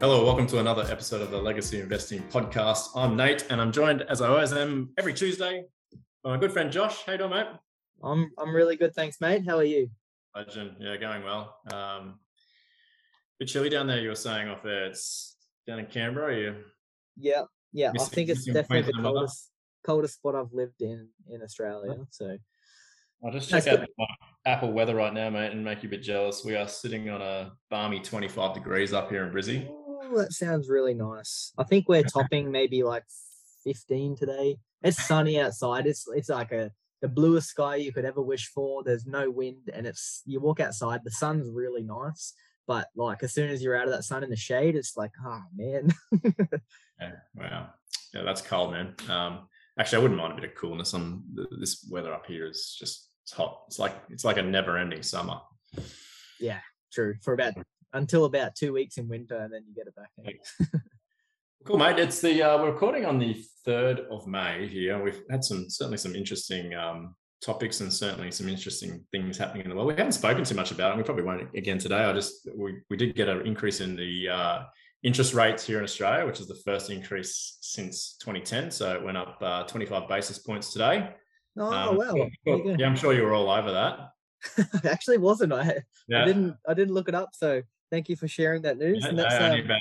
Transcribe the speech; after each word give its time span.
Hello, 0.00 0.24
welcome 0.24 0.46
to 0.48 0.58
another 0.58 0.82
episode 0.90 1.22
of 1.22 1.30
the 1.30 1.40
Legacy 1.40 1.78
Investing 1.78 2.20
Podcast. 2.24 2.88
I'm 2.96 3.16
Nate, 3.16 3.46
and 3.48 3.60
I'm 3.60 3.70
joined, 3.70 4.02
as 4.02 4.20
I 4.20 4.28
always 4.28 4.52
am, 4.52 4.90
every 4.98 5.14
Tuesday 5.14 5.64
by 6.24 6.30
my 6.30 6.36
good 6.36 6.52
friend 6.52 6.70
Josh. 6.70 7.04
How 7.06 7.12
you 7.12 7.18
doing, 7.18 7.30
mate? 7.30 7.46
I'm 8.02 8.32
I'm 8.36 8.52
really 8.52 8.74
good, 8.74 8.92
thanks, 8.92 9.20
mate. 9.20 9.44
How 9.46 9.56
are 9.56 9.64
you? 9.64 9.88
Legend, 10.34 10.72
yeah, 10.80 10.96
going 10.96 11.22
well. 11.22 11.56
Um, 11.72 12.18
bit 13.38 13.46
chilly 13.46 13.68
down 13.68 13.86
there. 13.86 14.00
You 14.00 14.08
were 14.08 14.16
saying 14.16 14.48
off 14.48 14.64
there. 14.64 14.86
It's 14.86 15.36
down 15.64 15.78
in 15.78 15.86
Canberra. 15.86 16.26
Are 16.26 16.38
you? 16.38 16.56
Yeah, 17.16 17.42
yeah. 17.72 17.92
I 17.98 18.04
think 18.04 18.30
it's 18.30 18.44
definitely 18.46 18.92
the 18.92 19.00
coldest 19.00 19.52
coldest 19.86 20.14
spot 20.14 20.34
I've 20.34 20.52
lived 20.52 20.82
in 20.82 21.08
in 21.30 21.40
Australia. 21.40 21.98
So 22.10 22.36
I'll 23.24 23.32
just 23.32 23.48
That's 23.48 23.64
check 23.64 23.78
out 23.78 23.88
my 23.96 24.06
Apple 24.44 24.72
weather 24.72 24.96
right 24.96 25.14
now, 25.14 25.30
mate, 25.30 25.52
and 25.52 25.64
make 25.64 25.84
you 25.84 25.88
a 25.88 25.90
bit 25.90 26.02
jealous. 26.02 26.44
We 26.44 26.56
are 26.56 26.66
sitting 26.66 27.08
on 27.10 27.22
a 27.22 27.52
balmy 27.70 28.00
25 28.00 28.54
degrees 28.54 28.92
up 28.92 29.08
here 29.08 29.24
in 29.24 29.32
Brizzy. 29.32 29.70
That 30.14 30.32
sounds 30.32 30.68
really 30.68 30.94
nice. 30.94 31.52
I 31.58 31.64
think 31.64 31.88
we're 31.88 32.02
topping 32.14 32.50
maybe 32.50 32.82
like 32.82 33.04
15 33.64 34.16
today. 34.16 34.56
It's 34.82 35.06
sunny 35.06 35.40
outside. 35.40 35.86
It's 35.86 36.06
it's 36.14 36.28
like 36.28 36.52
a 36.52 36.70
the 37.00 37.08
bluest 37.08 37.48
sky 37.48 37.76
you 37.76 37.92
could 37.92 38.04
ever 38.04 38.22
wish 38.22 38.48
for. 38.48 38.82
There's 38.82 39.06
no 39.06 39.30
wind, 39.30 39.70
and 39.72 39.86
it's 39.86 40.22
you 40.26 40.40
walk 40.40 40.60
outside. 40.60 41.00
The 41.04 41.10
sun's 41.10 41.50
really 41.50 41.82
nice, 41.82 42.34
but 42.66 42.88
like 42.94 43.22
as 43.22 43.32
soon 43.32 43.50
as 43.50 43.62
you're 43.62 43.76
out 43.76 43.88
of 43.88 43.92
that 43.92 44.04
sun 44.04 44.24
in 44.24 44.30
the 44.30 44.36
shade, 44.36 44.76
it's 44.76 44.96
like, 44.96 45.12
oh 45.24 45.42
man. 45.54 45.92
Yeah, 47.00 47.12
wow. 47.34 47.68
Yeah, 48.12 48.22
that's 48.22 48.40
cold, 48.40 48.72
man. 48.72 48.94
Um, 49.08 49.48
actually, 49.78 49.98
I 49.98 50.02
wouldn't 50.02 50.20
mind 50.20 50.32
a 50.32 50.36
bit 50.40 50.50
of 50.50 50.56
coolness 50.56 50.94
on 50.94 51.24
th- 51.34 51.48
this 51.58 51.86
weather 51.90 52.12
up 52.12 52.26
here. 52.26 52.46
Is 52.46 52.76
just 52.78 53.10
it's 53.22 53.32
hot. 53.32 53.62
It's 53.66 53.78
like 53.78 53.94
it's 54.10 54.24
like 54.24 54.36
a 54.36 54.42
never-ending 54.42 55.02
summer. 55.02 55.40
Yeah, 56.38 56.60
true. 56.92 57.14
For 57.22 57.34
about 57.34 57.54
until 57.94 58.24
about 58.26 58.54
two 58.54 58.72
weeks 58.72 58.98
in 58.98 59.08
winter, 59.08 59.36
and 59.38 59.52
then 59.52 59.62
you 59.66 59.74
get 59.74 59.86
it 59.86 59.94
back. 59.96 60.10
in. 60.22 60.80
Cool, 61.64 61.78
mate. 61.78 61.98
It's 61.98 62.20
the 62.20 62.42
uh, 62.42 62.58
we're 62.58 62.72
recording 62.72 63.06
on 63.06 63.18
the 63.18 63.42
third 63.64 64.00
of 64.10 64.26
May 64.26 64.68
here. 64.68 65.02
We've 65.02 65.22
had 65.30 65.42
some 65.42 65.70
certainly 65.70 65.96
some 65.96 66.14
interesting 66.14 66.74
um, 66.74 67.14
topics 67.40 67.80
and 67.80 67.90
certainly 67.90 68.30
some 68.30 68.50
interesting 68.50 69.02
things 69.12 69.38
happening 69.38 69.64
in 69.64 69.70
the 69.70 69.74
world. 69.76 69.88
We 69.88 69.94
haven't 69.94 70.12
spoken 70.12 70.44
too 70.44 70.54
much 70.56 70.72
about 70.72 70.92
it. 70.92 70.98
We 70.98 71.04
probably 71.04 71.24
won't 71.24 71.48
again 71.56 71.78
today. 71.78 72.04
I 72.04 72.12
just 72.12 72.46
we 72.54 72.80
we 72.90 72.98
did 72.98 73.14
get 73.14 73.30
an 73.30 73.46
increase 73.46 73.80
in 73.80 73.96
the 73.96 74.28
uh, 74.28 74.62
interest 75.02 75.32
rates 75.32 75.66
here 75.66 75.78
in 75.78 75.84
Australia, 75.84 76.26
which 76.26 76.38
is 76.40 76.48
the 76.48 76.60
first 76.66 76.90
increase 76.90 77.56
since 77.62 78.16
2010. 78.20 78.70
So 78.70 78.92
it 78.94 79.02
went 79.02 79.16
up 79.16 79.38
uh, 79.40 79.62
25 79.62 80.06
basis 80.06 80.38
points 80.38 80.70
today. 80.70 81.14
Oh 81.56 81.72
Um, 81.72 81.96
wow. 81.96 82.12
sure- 82.14 82.30
There 82.44 82.56
you 82.58 82.64
go. 82.64 82.76
yeah, 82.78 82.86
I'm 82.86 82.96
sure 82.96 83.14
you 83.14 83.22
were 83.22 83.32
all 83.32 83.48
over 83.48 83.72
that. 83.72 84.84
Actually, 84.84 85.16
wasn't 85.16 85.54
I? 85.54 85.82
yeah. 86.08 86.22
I 86.22 86.24
didn't. 86.26 86.56
I 86.68 86.74
didn't 86.74 86.92
look 86.92 87.08
it 87.08 87.14
up. 87.14 87.30
So 87.32 87.62
thank 87.94 88.08
you 88.08 88.16
for 88.16 88.26
sharing 88.26 88.62
that 88.62 88.76
news. 88.76 89.02
Yeah, 89.02 89.10
and 89.10 89.18
that's 89.18 89.36
only 89.36 89.60
um, 89.60 89.66
about 89.66 89.80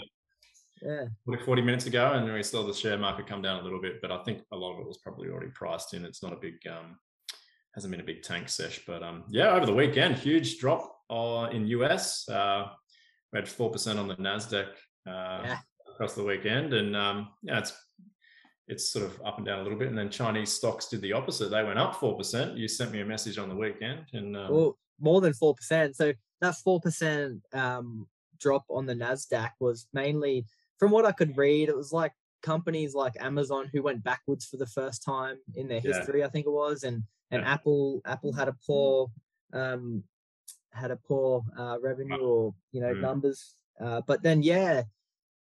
yeah, 0.83 1.05
40, 1.25 1.43
40 1.45 1.61
minutes 1.63 1.85
ago, 1.87 2.11
and 2.13 2.31
we 2.31 2.43
saw 2.43 2.65
the 2.65 2.73
share 2.73 2.97
market 2.97 3.25
come 3.25 3.41
down 3.41 3.59
a 3.59 3.63
little 3.63 3.81
bit, 3.81 4.01
but 4.01 4.11
I 4.11 4.21
think 4.23 4.41
a 4.51 4.55
lot 4.55 4.73
of 4.73 4.81
it 4.81 4.87
was 4.87 4.97
probably 4.97 5.29
already 5.29 5.49
priced 5.51 5.93
in. 5.93 6.05
It's 6.05 6.21
not 6.21 6.33
a 6.33 6.35
big, 6.35 6.55
um, 6.69 6.97
hasn't 7.73 7.89
been 7.89 8.01
a 8.01 8.03
big 8.03 8.21
tank 8.21 8.49
sesh, 8.49 8.81
but 8.85 9.01
um, 9.01 9.23
yeah, 9.29 9.49
over 9.53 9.65
the 9.65 9.73
weekend, 9.73 10.15
huge 10.15 10.59
drop 10.59 10.95
uh, 11.09 11.49
in 11.51 11.65
US. 11.67 12.29
Uh, 12.29 12.65
we 13.31 13.39
had 13.39 13.49
four 13.49 13.71
percent 13.71 13.97
on 13.97 14.07
the 14.07 14.15
Nasdaq 14.17 14.67
uh, 15.07 15.41
Yeah. 15.43 15.57
across 15.91 16.13
the 16.13 16.23
weekend, 16.23 16.73
and 16.73 16.95
um, 16.95 17.29
yeah, 17.41 17.59
it's 17.59 17.73
it's 18.67 18.91
sort 18.91 19.05
of 19.05 19.19
up 19.25 19.37
and 19.37 19.45
down 19.45 19.59
a 19.59 19.63
little 19.63 19.79
bit. 19.79 19.87
And 19.87 19.97
then 19.97 20.09
Chinese 20.11 20.51
stocks 20.51 20.87
did 20.87 21.01
the 21.01 21.13
opposite; 21.13 21.49
they 21.49 21.63
went 21.63 21.79
up 21.79 21.95
four 21.95 22.15
percent. 22.15 22.57
You 22.57 22.67
sent 22.67 22.91
me 22.91 23.01
a 23.01 23.05
message 23.05 23.39
on 23.39 23.49
the 23.49 23.55
weekend, 23.55 24.05
and 24.13 24.37
um, 24.37 24.53
well, 24.53 24.77
more 24.99 25.21
than 25.21 25.33
four 25.33 25.55
percent. 25.55 25.95
So 25.95 26.13
that 26.43 26.55
four 26.55 26.79
percent 26.79 27.41
um, 27.53 28.07
drop 28.39 28.65
on 28.69 28.85
the 28.85 28.93
Nasdaq 28.93 29.51
was 29.59 29.87
mainly, 29.93 30.45
from 30.77 30.91
what 30.91 31.05
I 31.05 31.11
could 31.11 31.37
read, 31.37 31.69
it 31.69 31.75
was 31.75 31.91
like 31.93 32.13
companies 32.41 32.93
like 32.93 33.13
Amazon 33.19 33.69
who 33.71 33.81
went 33.81 34.03
backwards 34.03 34.45
for 34.45 34.57
the 34.57 34.67
first 34.67 35.03
time 35.03 35.37
in 35.55 35.67
their 35.67 35.79
Yeah. 35.83 35.93
history. 35.93 36.23
I 36.23 36.29
think 36.29 36.45
it 36.45 36.51
was, 36.51 36.83
and 36.83 37.03
and 37.31 37.41
Yeah. 37.41 37.53
Apple 37.53 38.01
Apple 38.05 38.33
had 38.33 38.47
a 38.49 38.55
poor 38.67 39.09
um, 39.53 40.03
had 40.71 40.91
a 40.91 40.97
poor 40.97 41.43
uh, 41.57 41.77
revenue 41.81 42.19
or 42.21 42.55
you 42.71 42.81
know 42.81 42.93
Mm. 42.93 43.01
numbers. 43.01 43.55
Uh, 43.79 44.01
but 44.05 44.21
then 44.23 44.43
yeah, 44.43 44.83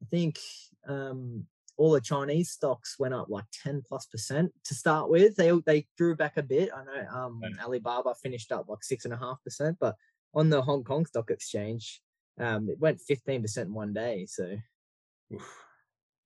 I 0.03 0.05
think 0.06 0.38
um, 0.87 1.47
all 1.76 1.93
the 1.93 2.00
Chinese 2.00 2.50
stocks 2.50 2.99
went 2.99 3.15
up 3.15 3.28
like 3.28 3.44
10 3.53 3.82
plus 3.88 4.06
percent 4.06 4.53
to 4.65 4.75
start 4.75 5.10
with. 5.10 5.37
They 5.37 5.50
they 5.66 5.87
drew 5.97 6.15
back 6.16 6.37
a 6.37 6.43
bit. 6.43 6.71
I 6.75 6.84
know 6.84 7.06
um, 7.10 7.41
Yeah. 7.43 7.65
Alibaba 7.65 8.15
finished 8.15 8.53
up 8.53 8.69
like 8.69 8.84
six 8.84 9.05
and 9.06 9.15
a 9.15 9.16
half 9.19 9.43
percent, 9.43 9.78
but 9.81 9.97
on 10.34 10.50
the 10.50 10.62
Hong 10.62 10.84
Kong 10.84 11.06
Stock 11.06 11.31
Exchange, 11.31 12.00
um, 12.38 12.69
it 12.69 12.78
went 12.78 13.00
15 13.00 13.43
percent 13.43 13.69
in 13.69 13.75
one 13.75 13.93
day. 13.93 14.26
So 14.26 14.56
oof. 15.32 15.56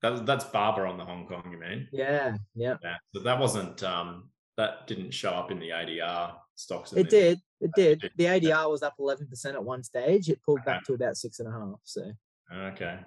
that's 0.00 0.44
Baba 0.44 0.83
on 0.83 0.99
the 0.99 1.05
Hong 1.05 1.27
Kong, 1.27 1.49
you 1.50 1.59
mean? 1.59 1.89
yeah, 1.93 2.37
yeah, 2.55 2.77
Yeah, 2.83 2.97
so 3.15 3.21
that 3.22 3.39
wasn't 3.39 3.83
um, 3.83 4.31
that 4.56 4.87
didn't 4.87 5.12
show 5.12 5.31
up 5.31 5.50
in 5.50 5.59
the 5.59 5.71
ADR 5.71 6.34
stocks. 6.55 6.93
it 6.93 7.11
did. 7.11 7.41
It 7.61 7.71
did. 7.75 8.11
The 8.17 8.25
ADR 8.25 8.71
was 8.71 8.83
up 8.83 8.94
11 8.99 9.28
percent 9.28 9.56
at 9.56 9.65
one 9.65 9.83
stage. 9.83 10.28
It 10.28 10.43
pulled 10.43 10.65
back 10.65 10.84
to 10.84 10.94
about 10.94 11.17
six 11.17 11.41
and 11.41 11.49
a 11.49 11.53
half. 11.53 11.81
So 11.84 12.12
Okay. 12.53 12.99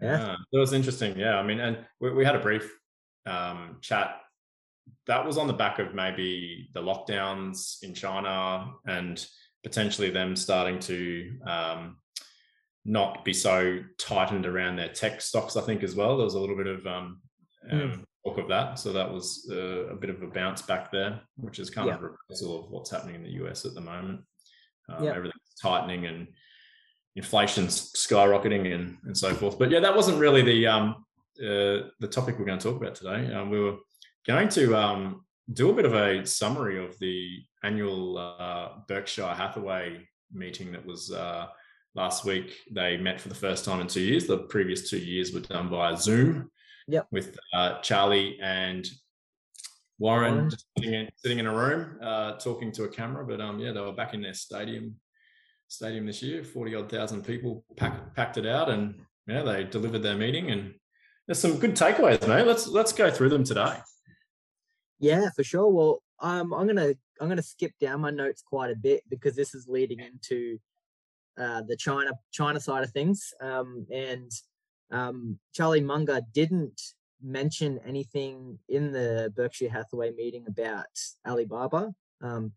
Yeah. 0.00 0.18
Yeah, 0.18 0.36
that 0.52 0.58
was 0.58 0.72
interesting. 0.72 1.18
Yeah, 1.18 1.38
I 1.38 1.42
mean, 1.42 1.60
and 1.60 1.78
we, 2.00 2.10
we 2.12 2.24
had 2.24 2.36
a 2.36 2.40
brief 2.40 2.70
um, 3.24 3.78
chat. 3.80 4.20
That 5.06 5.24
was 5.24 5.38
on 5.38 5.46
the 5.46 5.52
back 5.52 5.78
of 5.78 5.94
maybe 5.94 6.68
the 6.74 6.82
lockdowns 6.82 7.82
in 7.82 7.94
China 7.94 8.72
and 8.86 9.24
potentially 9.66 10.10
them 10.10 10.36
starting 10.36 10.78
to 10.78 11.38
um, 11.44 11.96
not 12.84 13.24
be 13.24 13.32
so 13.32 13.80
tightened 13.98 14.46
around 14.46 14.76
their 14.76 14.90
tech 14.90 15.20
stocks. 15.20 15.56
I 15.56 15.60
think 15.60 15.82
as 15.82 15.96
well. 15.96 16.16
There 16.16 16.24
was 16.24 16.34
a 16.34 16.40
little 16.40 16.56
bit 16.56 16.68
of 16.68 16.86
um, 16.86 17.20
Mm. 17.72 17.94
um, 17.94 18.04
talk 18.24 18.38
of 18.38 18.46
that, 18.46 18.78
so 18.78 18.92
that 18.92 19.10
was 19.12 19.50
uh, 19.50 19.86
a 19.88 19.96
bit 19.96 20.08
of 20.08 20.22
a 20.22 20.28
bounce 20.28 20.62
back 20.62 20.92
there, 20.92 21.20
which 21.36 21.58
is 21.58 21.68
kind 21.68 21.88
Yeah. 21.88 21.96
of 21.96 22.02
a 22.04 22.10
reversal 22.10 22.60
of 22.64 22.70
what's 22.70 22.90
happening 22.90 23.16
in 23.16 23.24
the 23.24 23.32
US 23.42 23.64
at 23.64 23.74
the 23.74 23.80
moment. 23.80 24.20
Um, 24.88 25.02
Yeah. 25.02 25.10
Everything's 25.16 25.54
tightening 25.60 26.06
and 26.06 26.28
inflation's 27.16 27.92
skyrocketing 27.94 28.72
and, 28.72 28.98
and 29.02 29.18
so 29.18 29.34
forth. 29.34 29.58
But 29.58 29.72
yeah, 29.72 29.80
that 29.80 29.96
wasn't 29.96 30.20
really 30.20 30.42
the 30.42 30.64
um, 30.68 31.04
uh, 31.40 31.90
the 31.98 32.08
topic 32.08 32.38
we're 32.38 32.44
going 32.46 32.60
to 32.60 32.68
talk 32.70 32.80
about 32.80 32.94
today. 32.94 33.34
Um, 33.34 33.50
we 33.50 33.58
were 33.58 33.78
going 34.28 34.48
to 34.50 34.76
um, 34.76 35.25
do 35.52 35.70
a 35.70 35.74
bit 35.74 35.84
of 35.84 35.94
a 35.94 36.26
summary 36.26 36.84
of 36.84 36.98
the 36.98 37.38
annual 37.62 38.18
uh, 38.18 38.80
Berkshire 38.88 39.34
Hathaway 39.34 40.06
meeting 40.32 40.72
that 40.72 40.84
was 40.84 41.12
uh, 41.12 41.46
last 41.94 42.24
week. 42.24 42.56
They 42.70 42.96
met 42.96 43.20
for 43.20 43.28
the 43.28 43.34
first 43.34 43.64
time 43.64 43.80
in 43.80 43.86
two 43.86 44.00
years. 44.00 44.26
The 44.26 44.38
previous 44.38 44.90
two 44.90 44.98
years 44.98 45.32
were 45.32 45.40
done 45.40 45.68
via 45.68 45.96
Zoom. 45.96 46.50
Yep. 46.88 47.06
With 47.10 47.38
uh, 47.52 47.80
Charlie 47.80 48.38
and 48.40 48.88
Warren, 49.98 50.50
sitting 50.76 50.94
in, 50.94 51.08
sitting 51.16 51.38
in 51.38 51.46
a 51.46 51.54
room 51.54 51.98
uh, 52.00 52.32
talking 52.34 52.70
to 52.72 52.84
a 52.84 52.88
camera. 52.88 53.26
But 53.26 53.40
um, 53.40 53.58
yeah, 53.58 53.72
they 53.72 53.80
were 53.80 53.92
back 53.92 54.14
in 54.14 54.22
their 54.22 54.34
stadium 54.34 54.96
stadium 55.68 56.06
this 56.06 56.22
year. 56.22 56.44
Forty 56.44 56.74
odd 56.74 56.88
thousand 56.88 57.24
people 57.24 57.64
pack, 57.76 58.14
packed 58.14 58.36
it 58.36 58.46
out, 58.46 58.68
and 58.68 59.00
yeah, 59.26 59.42
they 59.42 59.64
delivered 59.64 60.02
their 60.02 60.16
meeting. 60.16 60.50
And 60.50 60.74
there's 61.26 61.40
some 61.40 61.58
good 61.58 61.74
takeaways, 61.74 62.26
mate. 62.28 62.46
Let's 62.46 62.68
let's 62.68 62.92
go 62.92 63.10
through 63.10 63.30
them 63.30 63.42
today. 63.42 63.78
Yeah, 64.98 65.30
for 65.30 65.44
sure. 65.44 65.68
Well, 65.68 66.02
um, 66.20 66.52
I'm 66.54 66.66
gonna 66.66 66.94
I'm 67.20 67.28
gonna 67.28 67.42
skip 67.42 67.72
down 67.80 68.00
my 68.00 68.10
notes 68.10 68.42
quite 68.42 68.70
a 68.70 68.76
bit 68.76 69.02
because 69.08 69.36
this 69.36 69.54
is 69.54 69.68
leading 69.68 70.00
into 70.00 70.58
uh, 71.38 71.62
the 71.62 71.76
China 71.76 72.12
China 72.32 72.60
side 72.60 72.84
of 72.84 72.90
things. 72.90 73.34
Um, 73.40 73.86
and 73.92 74.30
um, 74.90 75.38
Charlie 75.52 75.80
Munger 75.80 76.20
didn't 76.32 76.80
mention 77.22 77.80
anything 77.86 78.58
in 78.68 78.92
the 78.92 79.32
Berkshire 79.34 79.70
Hathaway 79.70 80.12
meeting 80.12 80.44
about 80.46 80.86
Alibaba. 81.26 81.94
Um, 82.22 82.52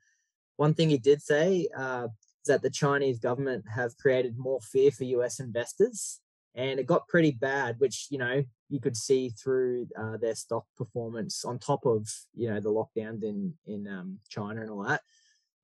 one 0.58 0.74
thing 0.74 0.90
he 0.90 0.98
did 0.98 1.22
say 1.22 1.68
uh, 1.78 2.08
is 2.44 2.48
that 2.48 2.62
the 2.62 2.70
Chinese 2.70 3.20
government 3.20 3.66
have 3.74 3.98
created 3.98 4.38
more 4.38 4.60
fear 4.62 4.92
for 4.92 5.06
U.S. 5.06 5.40
investors, 5.40 6.20
and 6.56 6.80
it 6.80 6.86
got 6.88 7.08
pretty 7.08 7.32
bad, 7.32 7.80
which 7.80 8.08
you 8.10 8.18
know 8.18 8.44
you 8.70 8.80
could 8.80 8.96
see 8.98 9.30
through 9.30 9.88
uh, 9.98 10.18
their 10.18 10.36
stock 10.36 10.66
performance 10.78 11.44
on 11.46 11.60
top 11.60 11.86
of 11.86 12.08
you 12.36 12.50
know 12.50 12.60
the 12.60 12.70
lockdowns 12.72 13.24
in 13.24 13.54
in 13.66 13.88
um, 13.88 14.20
China 14.30 14.62
and 14.62 14.70
all 14.70 14.84
that. 14.84 15.02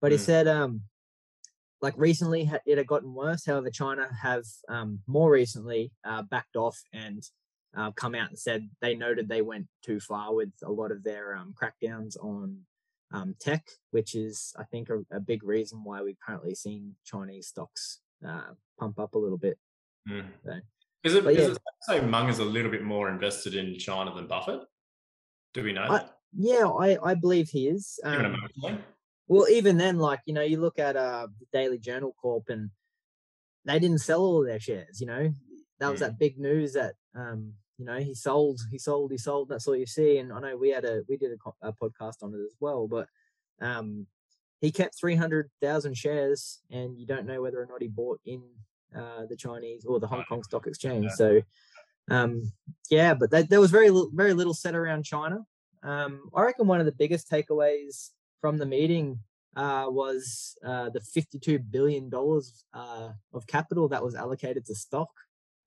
But 0.02 0.12
he 0.12 0.18
Mm. 0.18 0.22
said, 0.22 0.48
um, 0.48 0.82
like 1.82 1.94
recently 1.98 2.50
it 2.66 2.78
had 2.78 2.88
gotten 2.88 3.14
worse. 3.14 3.46
However, 3.46 3.70
China 3.70 4.08
have 4.22 4.46
um, 4.70 5.00
more 5.08 5.32
recently 5.32 5.92
uh, 6.04 6.22
backed 6.24 6.56
off 6.56 6.82
and 6.94 7.24
uh, 7.76 7.92
come 7.92 8.16
out 8.16 8.30
and 8.30 8.40
said 8.40 8.70
they 8.82 8.96
noted 8.96 9.28
they 9.28 9.42
went 9.42 9.68
too 9.84 10.00
far 10.00 10.34
with 10.34 10.52
a 10.64 10.72
lot 10.72 10.92
of 10.92 11.04
their 11.04 11.36
um, 11.36 11.54
crackdowns 11.62 12.16
on 12.24 12.62
um, 13.12 13.36
tech, 13.40 13.68
which 13.92 14.16
is 14.16 14.54
I 14.58 14.64
think 14.64 14.90
a, 14.90 15.04
a 15.12 15.20
big 15.20 15.44
reason 15.44 15.84
why 15.84 16.02
we're 16.02 16.16
currently 16.26 16.56
seeing 16.56 16.96
Chinese 17.04 17.48
stocks 17.48 18.00
uh, 18.26 18.54
pump 18.80 18.98
up 19.00 19.16
a 19.16 19.20
little 19.20 19.38
bit. 19.38 19.58
Mm. 20.10 20.28
So- 20.44 20.60
Is 21.06 21.14
it, 21.14 21.26
is 21.28 21.38
yeah. 21.38 21.52
it 21.52 21.58
say 21.82 22.02
Munger's 22.02 22.40
a 22.40 22.44
little 22.44 22.72
bit 22.72 22.84
more 22.84 23.10
invested 23.10 23.54
in 23.54 23.78
China 23.78 24.14
than 24.14 24.26
Buffett? 24.28 24.62
Do 25.54 25.64
we 25.64 25.72
know 25.72 25.84
I- 25.84 25.98
that? 26.00 26.12
Yeah, 26.38 26.66
I, 26.68 26.98
I 27.02 27.14
believe 27.14 27.48
he 27.50 27.70
is. 27.70 27.98
Even 28.06 28.26
Um, 28.26 28.34
emotionally? 28.36 28.84
Well, 29.28 29.48
even 29.50 29.78
then, 29.78 30.00
like 30.00 30.20
you 30.26 30.34
know, 30.34 30.42
you 30.42 30.60
look 30.60 30.80
at 30.80 30.98
uh 30.98 31.28
the 31.40 31.46
Daily 31.54 31.78
Journal 31.80 32.14
Corp, 32.22 32.50
and 32.50 32.72
they 33.64 33.80
didn't 33.80 34.00
sell 34.00 34.22
all 34.22 34.44
their 34.44 34.60
shares. 34.60 35.00
You 35.00 35.08
know, 35.08 35.34
that 35.80 35.90
was 35.92 36.02
Mm. 36.02 36.06
that 36.06 36.20
big 36.20 36.38
news 36.38 36.74
that 36.74 36.96
um, 37.16 37.54
you 37.78 37.86
know 37.86 37.98
he 38.00 38.14
sold, 38.14 38.60
he 38.70 38.78
sold, 38.78 39.12
he 39.12 39.18
sold. 39.18 39.48
That's 39.50 39.68
all 39.68 39.78
you 39.78 39.86
see. 39.86 40.18
And 40.18 40.34
I 40.34 40.40
know 40.42 40.58
we 40.58 40.70
had 40.72 40.84
a 40.86 41.04
we 41.08 41.16
did 41.18 41.32
a, 41.32 41.68
a 41.70 41.72
podcast 41.74 42.22
on 42.22 42.34
it 42.34 42.44
as 42.46 42.56
well, 42.60 42.88
but 42.88 43.08
um, 43.62 44.06
he 44.60 44.72
kept 44.72 45.00
three 45.00 45.16
hundred 45.16 45.50
thousand 45.62 45.96
shares, 45.96 46.60
and 46.70 46.98
you 47.00 47.06
don't 47.06 47.26
know 47.28 47.42
whether 47.42 47.62
or 47.62 47.68
not 47.68 47.82
he 47.82 47.88
bought 47.88 48.20
in 48.26 48.42
uh, 48.96 49.26
the 49.28 49.36
Chinese 49.36 49.86
or 49.86 50.00
the 50.00 50.08
Hong 50.08 50.24
Kong 50.28 50.44
Stock 50.44 50.68
Exchange. 50.68 51.06
Yeah. 51.06 51.16
So 51.16 51.42
um, 52.10 52.52
yeah, 52.90 53.14
but 53.14 53.32
that, 53.32 53.50
there 53.50 53.60
was 53.60 53.72
very 53.72 53.90
little, 53.90 54.12
very 54.14 54.34
little 54.34 54.54
said 54.54 54.76
around 54.76 55.04
China. 55.04 55.40
Um, 55.84 56.30
I 56.36 56.44
reckon 56.44 56.68
one 56.68 56.80
of 56.80 56.86
the 56.86 56.92
biggest 56.92 57.30
takeaways 57.30 58.12
from 58.42 58.58
the 58.58 58.66
meeting 58.66 59.20
uh, 59.56 59.86
was 59.88 60.58
uh, 60.66 60.90
the 60.90 61.02
fifty-two 61.02 61.60
billion 61.60 62.10
dollars 62.10 62.66
uh, 62.74 63.10
of 63.34 63.48
capital 63.48 63.88
that 63.90 64.04
was 64.04 64.16
allocated 64.16 64.66
to 64.66 64.76
stock. 64.76 65.10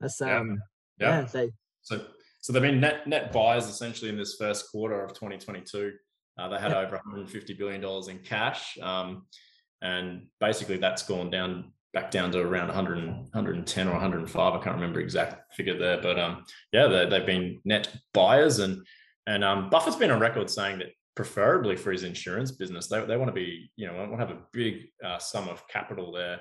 That's 0.01 0.21
Yeah. 0.21 0.39
um, 0.39 0.63
Yeah. 0.99 1.21
yeah, 1.21 1.27
they 1.33 1.53
So, 1.83 2.05
so 2.41 2.53
they've 2.53 2.63
been 2.63 2.81
net 2.81 3.07
net 3.07 3.33
buyers 3.33 3.67
essentially 3.67 4.11
in 4.11 4.17
this 4.17 4.37
first 4.37 4.71
quarter 4.71 5.03
of 5.03 5.13
2022. 5.15 5.93
Uh, 6.39 6.49
they 6.49 6.59
had 6.59 6.73
over 6.73 6.97
150 6.97 7.55
billion 7.55 7.81
dollars 7.81 8.09
in 8.09 8.19
cash, 8.19 8.79
um, 8.81 9.27
and 9.83 10.27
basically 10.41 10.77
that's 10.77 11.03
gone 11.03 11.31
down 11.31 11.73
back 11.95 12.11
down 12.11 12.31
to 12.33 12.41
around 12.41 12.69
100, 12.69 13.07
110 13.07 13.89
or 13.89 13.93
105. 13.93 14.55
I 14.55 14.63
can't 14.63 14.77
remember 14.77 15.01
exact 15.01 15.55
figure 15.55 15.79
there, 15.79 16.01
but 16.01 16.19
um, 16.19 16.45
yeah, 16.73 16.87
they, 16.87 17.07
they've 17.07 17.27
been 17.27 17.61
net 17.65 17.95
buyers, 18.13 18.59
and 18.59 18.85
and 19.27 19.45
um, 19.45 19.71
Buffett's 19.71 19.97
been 19.97 20.11
on 20.11 20.21
record 20.21 20.49
saying 20.51 20.79
that 20.79 20.89
preferably 21.15 21.77
for 21.77 21.91
his 21.91 22.05
insurance 22.05 22.53
business, 22.53 22.87
they, 22.87 23.05
they 23.05 23.17
want 23.17 23.29
to 23.29 23.35
be, 23.35 23.71
you 23.77 23.87
know, 23.87 23.95
want 23.95 24.13
to 24.13 24.17
have 24.19 24.31
a 24.31 24.41
big 24.53 24.87
uh, 25.05 25.19
sum 25.19 25.49
of 25.49 25.67
capital 25.69 26.13
there. 26.13 26.41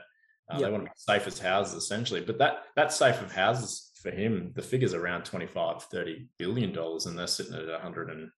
Uh, 0.50 0.60
They 0.60 0.70
want 0.70 0.84
to 0.86 0.90
be 0.90 0.96
safe 0.96 1.28
as 1.28 1.40
houses 1.40 1.74
essentially, 1.84 2.22
but 2.22 2.38
that 2.38 2.64
that 2.76 2.94
safe 2.94 3.22
of 3.22 3.32
houses 3.32 3.92
for 4.02 4.12
him, 4.12 4.52
the 4.56 4.62
figure's 4.62 4.94
around 4.94 5.26
25, 5.26 5.84
30 5.84 6.28
billion 6.38 6.72
dollars, 6.72 7.06
and 7.06 7.18
they're 7.18 7.28
sitting 7.28 7.56
at 7.56 7.68
100 7.68 8.10
and 8.10 8.30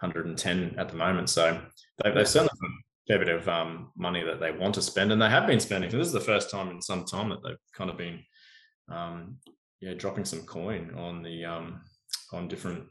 110 0.00 0.74
at 0.78 0.88
the 0.88 0.96
moment. 0.96 1.30
So 1.30 1.60
they, 2.02 2.10
they've 2.10 2.28
certainly 2.28 2.50
fair 3.06 3.18
bit 3.18 3.28
of 3.28 3.48
um, 3.48 3.92
money 3.96 4.22
that 4.24 4.40
they 4.40 4.50
want 4.50 4.74
to 4.74 4.82
spend, 4.82 5.12
and 5.12 5.20
they 5.20 5.30
have 5.30 5.46
been 5.46 5.60
spending. 5.60 5.90
So 5.90 5.98
this 5.98 6.08
is 6.08 6.12
the 6.12 6.20
first 6.20 6.50
time 6.50 6.68
in 6.70 6.82
some 6.82 7.04
time 7.04 7.28
that 7.30 7.42
they've 7.42 7.56
kind 7.72 7.90
of 7.90 7.96
been, 7.96 8.22
um, 8.90 9.36
yeah, 9.80 9.94
dropping 9.94 10.24
some 10.24 10.42
coin 10.42 10.92
on 10.96 11.22
the 11.22 11.44
um, 11.44 11.80
on 12.32 12.48
different, 12.48 12.84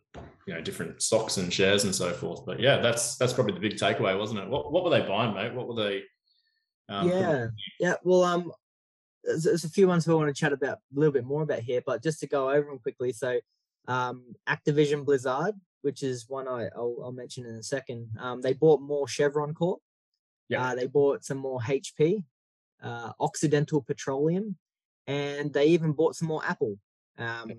you 0.47 0.53
know, 0.53 0.61
different 0.61 1.01
stocks 1.01 1.37
and 1.37 1.51
shares 1.51 1.83
and 1.83 1.93
so 1.93 2.11
forth. 2.13 2.45
But 2.45 2.59
yeah, 2.59 2.77
that's 2.77 3.17
that's 3.17 3.33
probably 3.33 3.53
the 3.53 3.59
big 3.59 3.77
takeaway, 3.77 4.17
wasn't 4.17 4.39
it? 4.39 4.47
What 4.47 4.71
what 4.71 4.83
were 4.83 4.89
they 4.89 5.01
buying, 5.01 5.33
mate? 5.33 5.53
What 5.53 5.67
were 5.67 5.83
they? 5.83 6.03
Um, 6.87 7.09
yeah, 7.09 7.47
yeah. 7.79 7.95
Well, 8.03 8.23
um, 8.23 8.51
there's, 9.23 9.43
there's 9.43 9.63
a 9.63 9.69
few 9.69 9.87
ones 9.87 10.07
we 10.07 10.13
want 10.13 10.33
to 10.33 10.39
chat 10.39 10.53
about 10.53 10.77
a 10.77 10.99
little 10.99 11.13
bit 11.13 11.25
more 11.25 11.41
about 11.41 11.59
here, 11.59 11.81
but 11.85 12.03
just 12.03 12.19
to 12.21 12.27
go 12.27 12.49
over 12.49 12.69
them 12.69 12.79
quickly. 12.79 13.11
So, 13.11 13.39
um, 13.87 14.35
Activision 14.47 15.03
Blizzard, 15.03 15.55
which 15.81 16.03
is 16.03 16.29
one 16.29 16.47
I, 16.47 16.69
I'll, 16.75 16.95
I'll 17.03 17.11
mention 17.11 17.45
in 17.45 17.55
a 17.55 17.63
second. 17.63 18.09
Um, 18.19 18.41
they 18.41 18.53
bought 18.53 18.81
more 18.81 19.07
Chevron 19.07 19.53
Corp. 19.53 19.79
Yeah. 20.49 20.63
Uh, 20.63 20.75
they 20.75 20.87
bought 20.87 21.25
some 21.25 21.37
more 21.37 21.59
HP, 21.61 22.23
uh, 22.83 23.11
Occidental 23.19 23.81
Petroleum, 23.81 24.57
and 25.07 25.53
they 25.53 25.65
even 25.67 25.91
bought 25.93 26.15
some 26.15 26.27
more 26.27 26.43
Apple. 26.45 26.77
Um, 27.17 27.51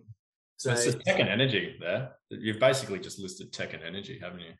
So 0.58 0.74
so 0.74 0.90
it's 0.90 1.04
tech 1.04 1.18
and 1.20 1.28
energy 1.28 1.76
there. 1.80 2.12
You've 2.30 2.58
basically 2.58 2.98
just 2.98 3.18
listed 3.18 3.52
tech 3.52 3.74
and 3.74 3.82
energy, 3.82 4.18
haven't 4.18 4.40
you? 4.40 4.52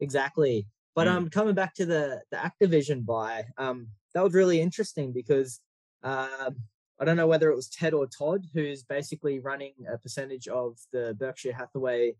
exactly. 0.00 0.66
But 0.94 1.06
Mm. 1.06 1.10
um, 1.12 1.30
coming 1.30 1.54
back 1.54 1.74
to 1.74 1.86
the 1.86 2.22
the 2.30 2.36
Activision 2.36 3.04
buy, 3.04 3.44
um, 3.58 3.88
that 4.14 4.24
was 4.24 4.34
really 4.34 4.60
interesting 4.60 5.12
because 5.12 5.60
um, 6.02 6.56
I 6.98 7.04
don't 7.04 7.16
know 7.18 7.26
whether 7.26 7.50
it 7.50 7.56
was 7.56 7.68
Ted 7.68 7.94
or 7.94 8.06
Todd 8.06 8.42
who's 8.54 8.82
basically 8.82 9.38
running 9.38 9.74
a 9.92 9.98
percentage 9.98 10.48
of 10.48 10.78
the 10.92 11.14
Berkshire 11.18 11.52
Hathaway, 11.52 12.16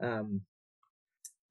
um, 0.00 0.40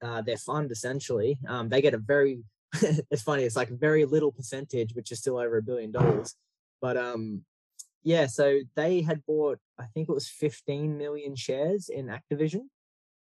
uh, 0.02 0.20
their 0.22 0.36
fund 0.36 0.70
essentially. 0.72 1.38
Um, 1.48 1.68
they 1.68 1.80
get 1.80 1.94
a 1.94 1.98
very, 1.98 2.42
it's 3.10 3.22
funny, 3.22 3.44
it's 3.44 3.56
like 3.56 3.68
very 3.68 4.04
little 4.04 4.32
percentage, 4.32 4.94
which 4.94 5.12
is 5.12 5.18
still 5.18 5.38
over 5.38 5.58
a 5.58 5.62
billion 5.62 5.92
dollars. 5.92 6.34
But 6.80 6.96
um, 6.96 7.44
yeah, 8.02 8.26
so 8.26 8.60
they 8.76 9.02
had 9.02 9.24
bought, 9.26 9.58
I 9.78 9.86
think 9.86 10.08
it 10.08 10.12
was 10.12 10.28
15 10.28 10.96
million 10.96 11.36
shares 11.36 11.88
in 11.88 12.06
Activision. 12.06 12.62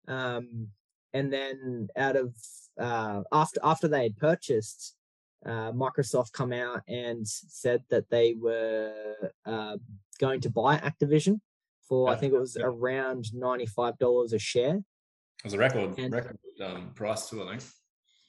Um, 0.09 0.69
and 1.12 1.33
then 1.33 1.89
out 1.97 2.17
of 2.17 2.35
uh, 2.81 3.23
after 3.33 3.61
after 3.62 3.87
they 3.87 4.05
had 4.05 4.17
purchased, 4.17 4.97
uh, 5.45 5.73
Microsoft 5.73 6.33
come 6.33 6.53
out 6.53 6.81
and 6.88 7.27
said 7.29 7.83
that 7.91 8.09
they 8.11 8.35
were 8.35 9.31
uh, 9.45 9.77
going 10.19 10.41
to 10.41 10.50
buy 10.50 10.79
Activision 10.79 11.41
for 11.87 12.09
I 12.09 12.17
think 12.17 12.33
it 12.33 12.41
was 12.41 12.56
around 12.56 13.27
ninety 13.35 13.67
five 13.67 13.99
dollars 13.99 14.33
a 14.33 14.38
share. 14.38 14.77
It 14.77 15.45
was 15.45 15.53
a 15.53 15.59
record 15.59 15.99
And- 15.99 16.15
record 16.15 16.38
um, 16.62 16.93
price 16.95 17.29
too, 17.29 17.43
I 17.43 17.50
think. 17.50 17.62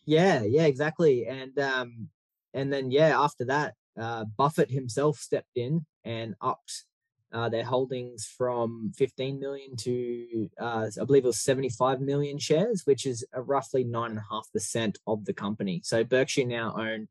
Yeah, 0.05 0.43
yeah, 0.43 0.65
exactly. 0.65 1.25
And 1.27 1.57
um, 1.59 2.09
and 2.53 2.71
then 2.71 2.91
yeah, 2.91 3.19
after 3.19 3.45
that, 3.45 3.75
uh, 3.99 4.25
Buffett 4.37 4.71
himself 4.71 5.17
stepped 5.17 5.55
in 5.55 5.85
and 6.03 6.35
upped 6.41 6.85
uh, 7.31 7.49
their 7.49 7.63
holdings 7.63 8.25
from 8.25 8.91
15 8.95 9.39
million 9.39 9.75
to 9.77 10.49
uh, 10.59 10.89
I 11.01 11.05
believe 11.05 11.23
it 11.23 11.27
was 11.27 11.39
75 11.39 12.01
million 12.01 12.37
shares, 12.37 12.83
which 12.85 13.05
is 13.05 13.25
roughly 13.35 13.83
nine 13.83 14.11
and 14.11 14.19
a 14.19 14.25
half 14.29 14.47
percent 14.51 14.99
of 15.07 15.25
the 15.25 15.33
company. 15.33 15.81
So 15.83 16.03
Berkshire 16.03 16.45
now 16.45 16.75
own 16.77 17.07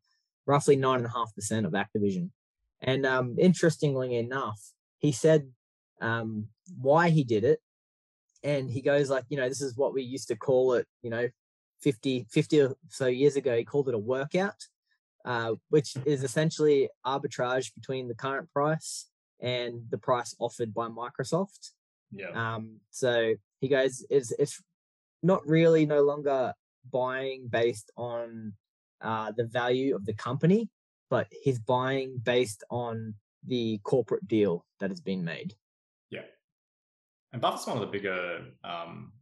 roughly 0.46 0.76
nine 0.76 0.98
and 0.98 1.06
a 1.06 1.10
half 1.10 1.34
percent 1.34 1.66
of 1.66 1.72
Activision. 1.72 2.30
And 2.80 3.06
um, 3.06 3.36
interestingly 3.38 4.16
enough, 4.16 4.60
he 4.98 5.12
said 5.12 5.48
um, 6.00 6.48
why 6.80 7.10
he 7.10 7.24
did 7.24 7.44
it, 7.44 7.60
and 8.42 8.68
he 8.70 8.80
goes 8.80 9.08
like, 9.08 9.24
you 9.28 9.36
know, 9.36 9.48
this 9.48 9.62
is 9.62 9.76
what 9.76 9.94
we 9.94 10.02
used 10.02 10.28
to 10.28 10.36
call 10.36 10.74
it, 10.74 10.86
you 11.02 11.10
know, 11.10 11.28
50, 11.82 12.26
50 12.31 12.61
or 12.61 12.75
so 12.88 13.06
years 13.06 13.37
ago, 13.37 13.56
he 13.56 13.64
called 13.64 13.88
it 13.88 13.94
a 13.94 13.99
workout, 13.99 14.67
uh, 15.25 15.52
which 15.70 15.96
is 16.06 16.23
essentially 16.23 16.88
arbitrage 17.05 17.75
between 17.75 18.08
the 18.08 18.14
current 18.14 18.50
price 18.52 19.08
and 19.40 19.82
the 19.90 19.99
price 19.99 20.34
offered 20.38 20.73
by 20.73 20.87
Microsoft. 20.88 21.70
Yeah. 22.12 22.31
Um, 22.31 22.81
so 22.90 23.34
he 23.61 23.69
goes, 23.69 24.05
it's, 24.08 24.32
it's 24.38 24.62
not 25.23 25.46
really 25.46 25.87
no 25.87 26.02
longer 26.02 26.52
buying 26.90 27.49
based 27.49 27.90
on 27.96 28.52
uh, 29.00 29.32
the 29.37 29.44
value 29.44 29.94
of 29.96 30.06
the 30.06 30.14
company, 30.14 30.69
but 31.10 31.27
he's 31.43 31.58
buying 31.58 32.20
based 32.22 32.62
on 32.70 33.15
the 33.46 33.81
corporate 33.82 34.27
deal 34.29 34.65
that 34.79 34.91
has 34.91 35.01
been 35.01 35.24
made. 35.24 35.55
Yeah. 36.10 36.22
And 37.32 37.43
Buffett's 37.43 37.67
one 37.67 37.77
of 37.77 37.81
the 37.81 37.86
bigger 37.86 38.44
um 38.62 39.12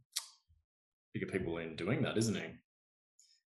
bigger 1.13 1.27
people 1.27 1.57
in 1.57 1.75
doing 1.75 2.01
that, 2.03 2.17
isn't 2.17 2.35
he? 2.35 2.43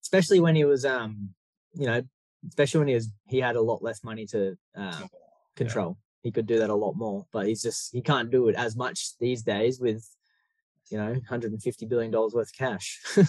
Especially 0.02 0.40
when 0.40 0.56
he 0.56 0.64
was, 0.64 0.84
um, 0.84 1.30
you 1.74 1.86
know, 1.86 2.02
especially 2.48 2.78
when 2.78 2.88
he 2.88 2.94
was, 2.94 3.10
he 3.26 3.38
had 3.38 3.56
a 3.56 3.60
lot 3.60 3.82
less 3.82 4.02
money 4.02 4.26
to 4.26 4.56
uh, 4.76 5.00
control. 5.56 5.96
He 6.22 6.30
could 6.30 6.46
do 6.46 6.58
that 6.58 6.70
a 6.70 6.74
lot 6.74 6.94
more, 6.94 7.26
but 7.32 7.46
he's 7.46 7.62
just 7.62 7.92
he 7.92 8.00
can't 8.00 8.30
do 8.30 8.48
it 8.48 8.54
as 8.56 8.76
much 8.76 9.18
these 9.18 9.42
days 9.42 9.80
with, 9.80 10.08
you 10.90 10.98
know, 10.98 11.10
150 11.10 11.86
billion 11.86 12.10
dollars 12.10 12.34
worth 12.34 12.48
of 12.48 12.56
cash. 12.56 13.00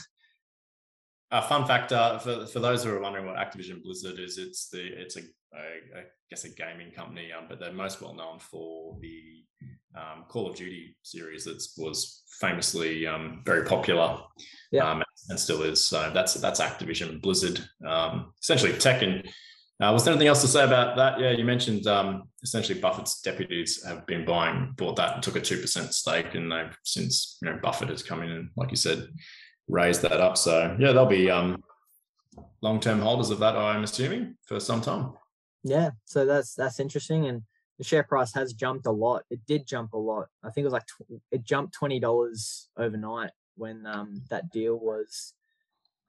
Uh, 1.33 1.41
fun 1.41 1.65
fact 1.65 1.91
uh, 1.91 2.19
for, 2.19 2.45
for 2.45 2.59
those 2.59 2.83
who 2.83 2.91
are 2.91 2.99
wondering 2.99 3.25
what 3.25 3.35
Activision 3.35 3.81
Blizzard 3.81 4.19
is, 4.19 4.37
it's 4.37 4.69
the 4.69 4.85
it's 4.85 5.17
a, 5.17 5.21
a 5.55 5.97
I 5.97 6.03
guess 6.29 6.43
a 6.43 6.49
gaming 6.49 6.91
company, 6.91 7.31
um, 7.31 7.45
but 7.49 7.59
they're 7.59 7.73
most 7.73 8.03
well 8.03 8.13
known 8.13 8.37
for 8.37 8.95
the 9.01 9.43
um, 9.95 10.25
Call 10.27 10.49
of 10.49 10.55
Duty 10.55 10.95
series 11.03 11.45
that 11.45 11.61
was 11.77 12.23
famously 12.39 13.05
um, 13.07 13.41
very 13.45 13.65
popular, 13.65 14.17
Yeah. 14.71 14.89
um, 14.89 15.03
and 15.29 15.39
still 15.39 15.61
is. 15.63 15.87
So 15.87 16.11
that's 16.13 16.33
that's 16.35 16.59
Activision 16.61 17.21
Blizzard, 17.21 17.59
um, 17.87 18.33
essentially 18.41 18.73
tech. 18.77 19.01
And 19.01 19.27
uh, 19.81 19.91
was 19.93 20.03
there 20.03 20.11
anything 20.13 20.27
else 20.27 20.41
to 20.41 20.47
say 20.47 20.63
about 20.63 20.95
that? 20.97 21.19
Yeah, 21.19 21.31
you 21.31 21.43
mentioned 21.45 21.87
um, 21.87 22.23
essentially 22.43 22.79
Buffett's 22.79 23.21
deputies 23.21 23.83
have 23.85 24.05
been 24.07 24.25
buying, 24.25 24.73
bought 24.77 24.95
that 24.97 25.13
and 25.15 25.23
took 25.23 25.35
a 25.35 25.41
two 25.41 25.59
percent 25.61 25.93
stake, 25.93 26.35
and 26.35 26.51
they've 26.51 26.77
since 26.83 27.37
you 27.41 27.49
know 27.49 27.59
Buffett 27.61 27.89
has 27.89 28.03
come 28.03 28.21
in 28.23 28.31
and, 28.31 28.49
like 28.55 28.71
you 28.71 28.77
said, 28.77 29.07
raised 29.67 30.01
that 30.01 30.13
up. 30.19 30.37
So 30.37 30.75
yeah, 30.79 30.91
they'll 30.91 31.05
be 31.05 31.29
um, 31.29 31.63
long-term 32.61 32.99
holders 32.99 33.29
of 33.29 33.39
that. 33.39 33.55
I'm 33.55 33.83
assuming 33.83 34.35
for 34.45 34.59
some 34.59 34.81
time. 34.81 35.13
yeah, 35.63 35.91
so 36.05 36.25
that's 36.25 36.55
that's 36.55 36.79
interesting, 36.79 37.27
and 37.27 37.43
the 37.77 37.83
share 37.83 38.03
price 38.03 38.33
has 38.33 38.53
jumped 38.53 38.85
a 38.85 38.91
lot. 38.91 39.23
It 39.29 39.41
did 39.47 39.67
jump 39.67 39.93
a 39.93 39.97
lot. 39.97 40.27
I 40.43 40.49
think 40.49 40.63
it 40.63 40.67
was 40.67 40.73
like 40.73 40.87
tw- 40.87 41.21
it 41.31 41.43
jumped 41.43 41.73
twenty 41.73 41.99
dollars 41.99 42.69
overnight 42.77 43.31
when 43.55 43.85
um, 43.85 44.23
that 44.29 44.51
deal 44.51 44.77
was 44.77 45.33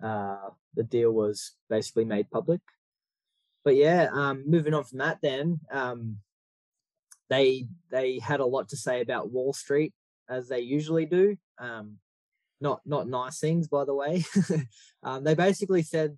uh, 0.02 0.50
the 0.75 0.83
deal 0.83 1.12
was 1.12 1.52
basically 1.68 2.04
made 2.04 2.30
public. 2.30 2.61
But 3.64 3.76
yeah, 3.76 4.09
um, 4.12 4.44
moving 4.47 4.75
on 4.75 4.85
from 4.85 4.99
that, 4.99 5.18
then 5.23 5.61
um, 5.71 6.18
they 7.30 7.66
they 7.90 8.18
had 8.18 8.40
a 8.40 8.47
lot 8.47 8.68
to 8.71 8.76
say 8.76 9.00
about 9.00 9.30
Wall 9.30 9.52
Street 9.52 9.94
as 10.28 10.49
they 10.49 10.61
usually 10.61 11.06
do. 11.06 11.37
Um, 11.59 11.99
not 12.61 12.83
not 12.85 13.09
nice 13.09 13.40
things, 13.40 13.68
by 13.68 13.85
the 13.85 13.94
way. 13.94 14.25
um, 15.02 15.25
they 15.25 15.35
basically 15.35 15.83
said, 15.83 16.16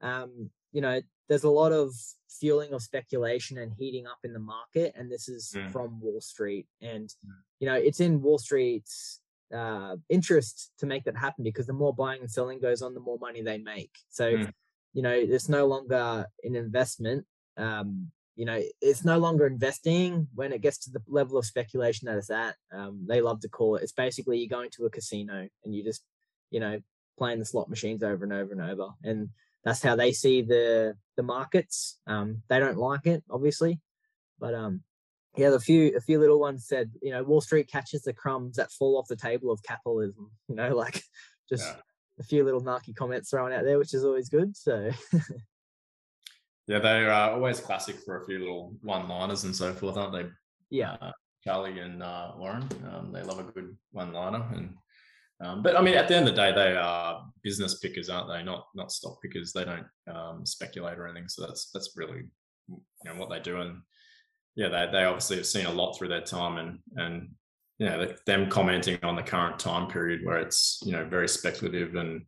um, 0.00 0.50
you 0.72 0.80
know, 0.80 1.00
there's 1.28 1.44
a 1.44 1.50
lot 1.50 1.72
of 1.72 1.94
fueling 2.28 2.72
of 2.72 2.82
speculation 2.82 3.58
and 3.58 3.72
heating 3.78 4.06
up 4.06 4.18
in 4.24 4.32
the 4.32 4.38
market, 4.38 4.92
and 4.96 5.10
this 5.10 5.28
is 5.28 5.54
Mm. 5.56 5.72
from 5.72 6.00
Wall 6.00 6.20
Street. 6.20 6.66
And 6.80 7.08
Mm. 7.24 7.42
you 7.60 7.66
know, 7.66 7.74
it's 7.74 8.00
in 8.00 8.22
Wall 8.22 8.38
Street's 8.38 9.20
uh, 9.50 9.96
interest 10.10 10.72
to 10.78 10.84
make 10.84 11.04
that 11.04 11.16
happen 11.16 11.42
because 11.42 11.66
the 11.66 11.72
more 11.72 11.94
buying 11.94 12.20
and 12.20 12.30
selling 12.30 12.60
goes 12.60 12.82
on, 12.82 12.92
the 12.92 13.00
more 13.00 13.18
money 13.18 13.40
they 13.40 13.56
make. 13.56 13.90
So, 14.10 14.36
Mm. 14.36 14.52
you 14.92 15.00
know, 15.00 15.14
it's 15.14 15.48
no 15.48 15.66
longer 15.66 16.26
an 16.44 16.54
investment. 16.54 17.26
Um, 17.56 18.12
you 18.36 18.44
know, 18.44 18.62
it's 18.82 19.04
no 19.06 19.18
longer 19.18 19.46
investing 19.46 20.28
when 20.34 20.52
it 20.52 20.60
gets 20.60 20.78
to 20.84 20.90
the 20.90 21.02
level 21.08 21.38
of 21.38 21.46
speculation 21.46 22.06
that 22.06 22.18
it's 22.18 22.28
at. 22.30 22.56
Um, 22.70 23.06
they 23.08 23.20
love 23.22 23.40
to 23.40 23.48
call 23.48 23.76
it. 23.76 23.82
It's 23.82 23.92
basically 23.92 24.38
you're 24.38 24.48
going 24.58 24.70
to 24.72 24.84
a 24.84 24.90
casino 24.90 25.48
and 25.64 25.74
you 25.74 25.82
just, 25.82 26.04
you 26.50 26.60
know, 26.60 26.80
playing 27.16 27.38
the 27.38 27.44
slot 27.46 27.68
machines 27.70 28.02
over 28.02 28.22
and 28.24 28.32
over 28.34 28.52
and 28.52 28.60
over. 28.60 28.90
And 29.02 29.30
that's 29.64 29.82
how 29.82 29.96
they 29.96 30.12
see 30.12 30.42
the 30.42 30.94
the 31.16 31.22
markets. 31.22 31.98
Um, 32.06 32.42
they 32.48 32.58
don't 32.60 32.78
like 32.78 33.06
it, 33.06 33.22
obviously, 33.30 33.80
but 34.38 34.54
um, 34.54 34.82
yeah, 35.36 35.50
the 35.50 35.60
few 35.60 35.94
a 35.96 36.00
few 36.00 36.18
little 36.18 36.40
ones 36.40 36.66
said, 36.66 36.90
you 37.02 37.10
know, 37.10 37.22
Wall 37.22 37.40
Street 37.40 37.68
catches 37.70 38.02
the 38.02 38.12
crumbs 38.12 38.56
that 38.56 38.72
fall 38.72 38.96
off 38.98 39.08
the 39.08 39.16
table 39.16 39.50
of 39.50 39.62
capitalism. 39.62 40.30
You 40.48 40.54
know, 40.56 40.74
like 40.74 41.02
just 41.48 41.64
Yeah. 41.66 41.76
a 42.20 42.22
few 42.24 42.44
little 42.44 42.62
narky 42.62 42.94
comments 42.94 43.30
thrown 43.30 43.52
out 43.52 43.64
there, 43.64 43.78
which 43.78 43.94
is 43.94 44.04
always 44.04 44.28
good. 44.28 44.56
So 44.56 44.90
Yeah, 46.66 46.80
they're 46.80 47.10
uh, 47.10 47.30
always 47.30 47.60
classic 47.60 47.96
for 48.04 48.20
a 48.22 48.26
few 48.26 48.38
little 48.40 48.74
one-liners 48.82 49.44
and 49.44 49.56
so 49.56 49.72
forth, 49.72 49.96
aren't 49.96 50.12
they? 50.12 50.26
yeah, 50.70 50.96
uh, 51.00 51.12
Charlie 51.42 51.78
and 51.80 52.02
uh, 52.02 52.32
Warren. 52.36 52.68
Um, 52.92 53.10
they 53.12 53.22
love 53.22 53.38
a 53.38 53.44
good 53.44 53.74
one-liner, 53.92 54.44
and 54.54 54.74
um, 55.40 55.62
but 55.62 55.76
I 55.76 55.82
mean, 55.82 55.94
at 55.94 56.08
the 56.08 56.16
end 56.16 56.28
of 56.28 56.34
the 56.34 56.40
day, 56.40 56.52
they 56.52 56.76
are 56.76 57.24
business 57.42 57.78
pickers, 57.78 58.08
aren't 58.08 58.28
they? 58.28 58.42
Not 58.42 58.66
not 58.74 58.90
stock 58.90 59.22
pickers. 59.22 59.52
They 59.52 59.64
don't 59.64 59.86
um, 60.12 60.44
speculate 60.44 60.98
or 60.98 61.06
anything. 61.06 61.28
So 61.28 61.46
that's 61.46 61.70
that's 61.72 61.96
really 61.96 62.24
you 62.68 62.80
know 63.04 63.14
what 63.14 63.30
they 63.30 63.38
do, 63.38 63.60
and 63.60 63.82
yeah, 64.56 64.68
they 64.68 64.88
they 64.90 65.04
obviously 65.04 65.36
have 65.36 65.46
seen 65.46 65.66
a 65.66 65.72
lot 65.72 65.96
through 65.96 66.08
their 66.08 66.22
time, 66.22 66.58
and 66.58 66.78
and 66.96 67.30
you 67.78 67.86
know 67.86 68.12
them 68.26 68.50
commenting 68.50 68.98
on 69.04 69.14
the 69.14 69.22
current 69.22 69.60
time 69.60 69.88
period 69.88 70.24
where 70.24 70.38
it's 70.38 70.80
you 70.84 70.92
know 70.92 71.04
very 71.04 71.28
speculative 71.28 71.94
and 71.94 72.22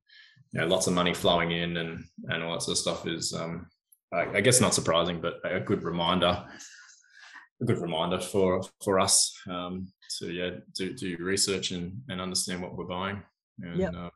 you 0.53 0.61
know 0.61 0.67
lots 0.67 0.87
of 0.87 0.93
money 0.93 1.13
flowing 1.13 1.51
in 1.51 1.79
and 1.79 2.05
and 2.29 2.45
all 2.45 2.53
that 2.53 2.63
sort 2.63 2.77
of 2.77 2.79
stuff 2.79 3.07
is 3.09 3.33
um, 3.33 3.67
I, 4.13 4.37
I 4.37 4.41
guess 4.41 4.61
not 4.61 4.75
surprising, 4.75 5.21
but 5.21 5.41
a 5.45 5.59
good 5.59 5.83
reminder 5.83 6.47
a 7.61 7.65
good 7.65 7.79
reminder 7.79 8.21
for 8.21 8.63
for 8.83 9.01
us 9.01 9.37
um, 9.49 9.89
to 10.19 10.33
yeah 10.33 10.51
do 10.75 10.93
do 10.93 11.17
research 11.21 11.71
and 11.71 12.03
and 12.09 12.21
understand 12.21 12.63
what 12.63 12.77
we're 12.77 12.85
buying. 12.85 13.23
And 13.63 13.79
Yep. 13.79 13.95
uh, 13.95 14.11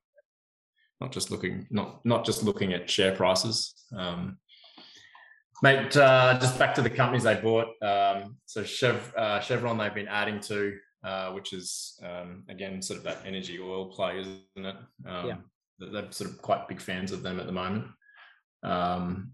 not 1.00 1.12
just 1.12 1.30
looking 1.30 1.66
not 1.70 2.04
not 2.04 2.24
just 2.24 2.42
looking 2.42 2.72
at 2.72 2.88
share 2.88 3.14
prices. 3.14 3.74
Um, 3.96 4.38
mate 5.62 5.96
uh, 5.96 6.38
just 6.40 6.58
back 6.58 6.74
to 6.74 6.82
the 6.82 6.90
companies 6.90 7.22
they 7.24 7.34
bought. 7.36 7.68
Um, 7.82 8.36
so 8.46 8.62
Chev, 8.64 9.12
uh, 9.16 9.40
chevron 9.40 9.78
they've 9.78 9.94
been 9.94 10.08
adding 10.08 10.40
to 10.40 10.76
uh, 11.04 11.30
which 11.32 11.52
is 11.52 12.00
um, 12.02 12.44
again 12.48 12.80
sort 12.82 12.98
of 12.98 13.04
that 13.04 13.18
energy 13.26 13.58
oil 13.60 13.86
play 13.86 14.20
isn't 14.20 14.40
it? 14.56 14.76
Um, 15.06 15.26
Yeah. 15.26 15.36
they're- 15.78 15.90
they're 15.90 16.12
sort 16.12 16.30
of 16.30 16.40
quite 16.40 16.68
big 16.68 16.80
fans 16.80 17.12
of 17.12 17.22
them 17.22 17.38
at 17.40 17.46
the 17.46 17.52
moment. 17.52 17.86
Um, 18.62 19.32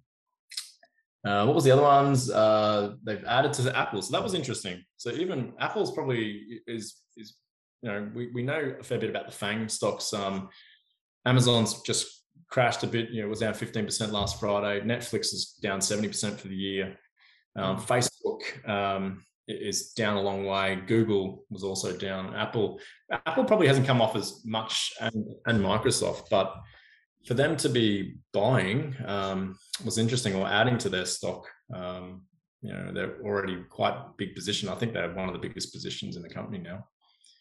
uh, 1.25 1.45
what 1.45 1.55
was 1.55 1.65
the 1.65 1.71
other 1.71 1.83
ones? 1.83 2.31
Uh, 2.31 2.95
they've 3.05 3.25
added 3.25 3.53
to 3.55 3.63
the 3.63 3.77
Apple, 3.77 4.01
so 4.01 4.13
that 4.13 4.23
was 4.23 4.35
interesting. 4.35 4.83
So 4.97 5.11
even 5.11 5.53
Apple's 5.59 5.93
probably 5.93 6.61
is 6.67 7.03
is 7.17 7.35
you 7.83 7.91
know 7.91 8.11
we, 8.15 8.31
we 8.33 8.43
know 8.43 8.75
a 8.81 8.83
fair 8.83 8.99
bit 8.99 9.11
about 9.11 9.27
the 9.27 9.33
Fang 9.33 9.69
stocks. 9.69 10.15
Um, 10.15 10.49
Amazon's 11.27 11.83
just 11.83 12.25
crashed 12.49 12.83
a 12.85 12.87
bit. 12.87 13.11
You 13.11 13.21
know, 13.21 13.27
it 13.27 13.31
was 13.31 13.41
down 13.41 13.53
fifteen 13.53 13.85
percent 13.85 14.13
last 14.13 14.41
Friday. 14.41 14.85
Netflix 14.87 15.35
is 15.35 15.59
down 15.63 15.83
seventy 15.83 16.09
percent 16.09 16.41
for 16.41 16.49
the 16.49 16.57
year. 16.57 16.97
Um, 17.55 17.77
Facebook 17.77 18.67
um, 18.67 19.23
is 19.47 19.93
down 19.93 20.17
a 20.17 20.23
long 20.23 20.47
way. 20.47 20.81
Google 20.87 21.45
was 21.51 21.65
also 21.65 21.95
down. 21.95 22.35
Apple 22.35 22.81
Apple 23.11 23.45
probably 23.45 23.67
hasn't 23.67 23.87
come 23.87 24.01
off 24.01 24.17
as 24.17 24.41
much, 24.47 24.95
and, 25.01 25.35
and 25.45 25.63
Microsoft, 25.63 26.31
but 26.31 26.55
for 27.27 27.35
them 27.35 27.57
to 27.59 27.69
be 27.69 28.17
buying 28.33 28.97
um, 29.07 29.57
was 29.85 29.99
interesting 29.99 30.35
or 30.35 30.47
adding 30.47 30.79
to 30.79 30.89
their 30.89 31.05
stock. 31.05 31.47
Um, 31.75 32.23
you 32.63 32.73
know, 32.73 32.93
they're 32.93 33.17
already 33.23 33.63
quite 33.69 33.95
big 34.17 34.35
position. 34.35 34.69
I 34.69 34.75
think 34.75 34.93
they're 34.93 35.13
one 35.15 35.29
of 35.29 35.35
the 35.35 35.47
biggest 35.47 35.73
positions 35.73 36.17
in 36.17 36.23
the 36.23 36.29
company 36.29 36.59
now. 36.59 36.87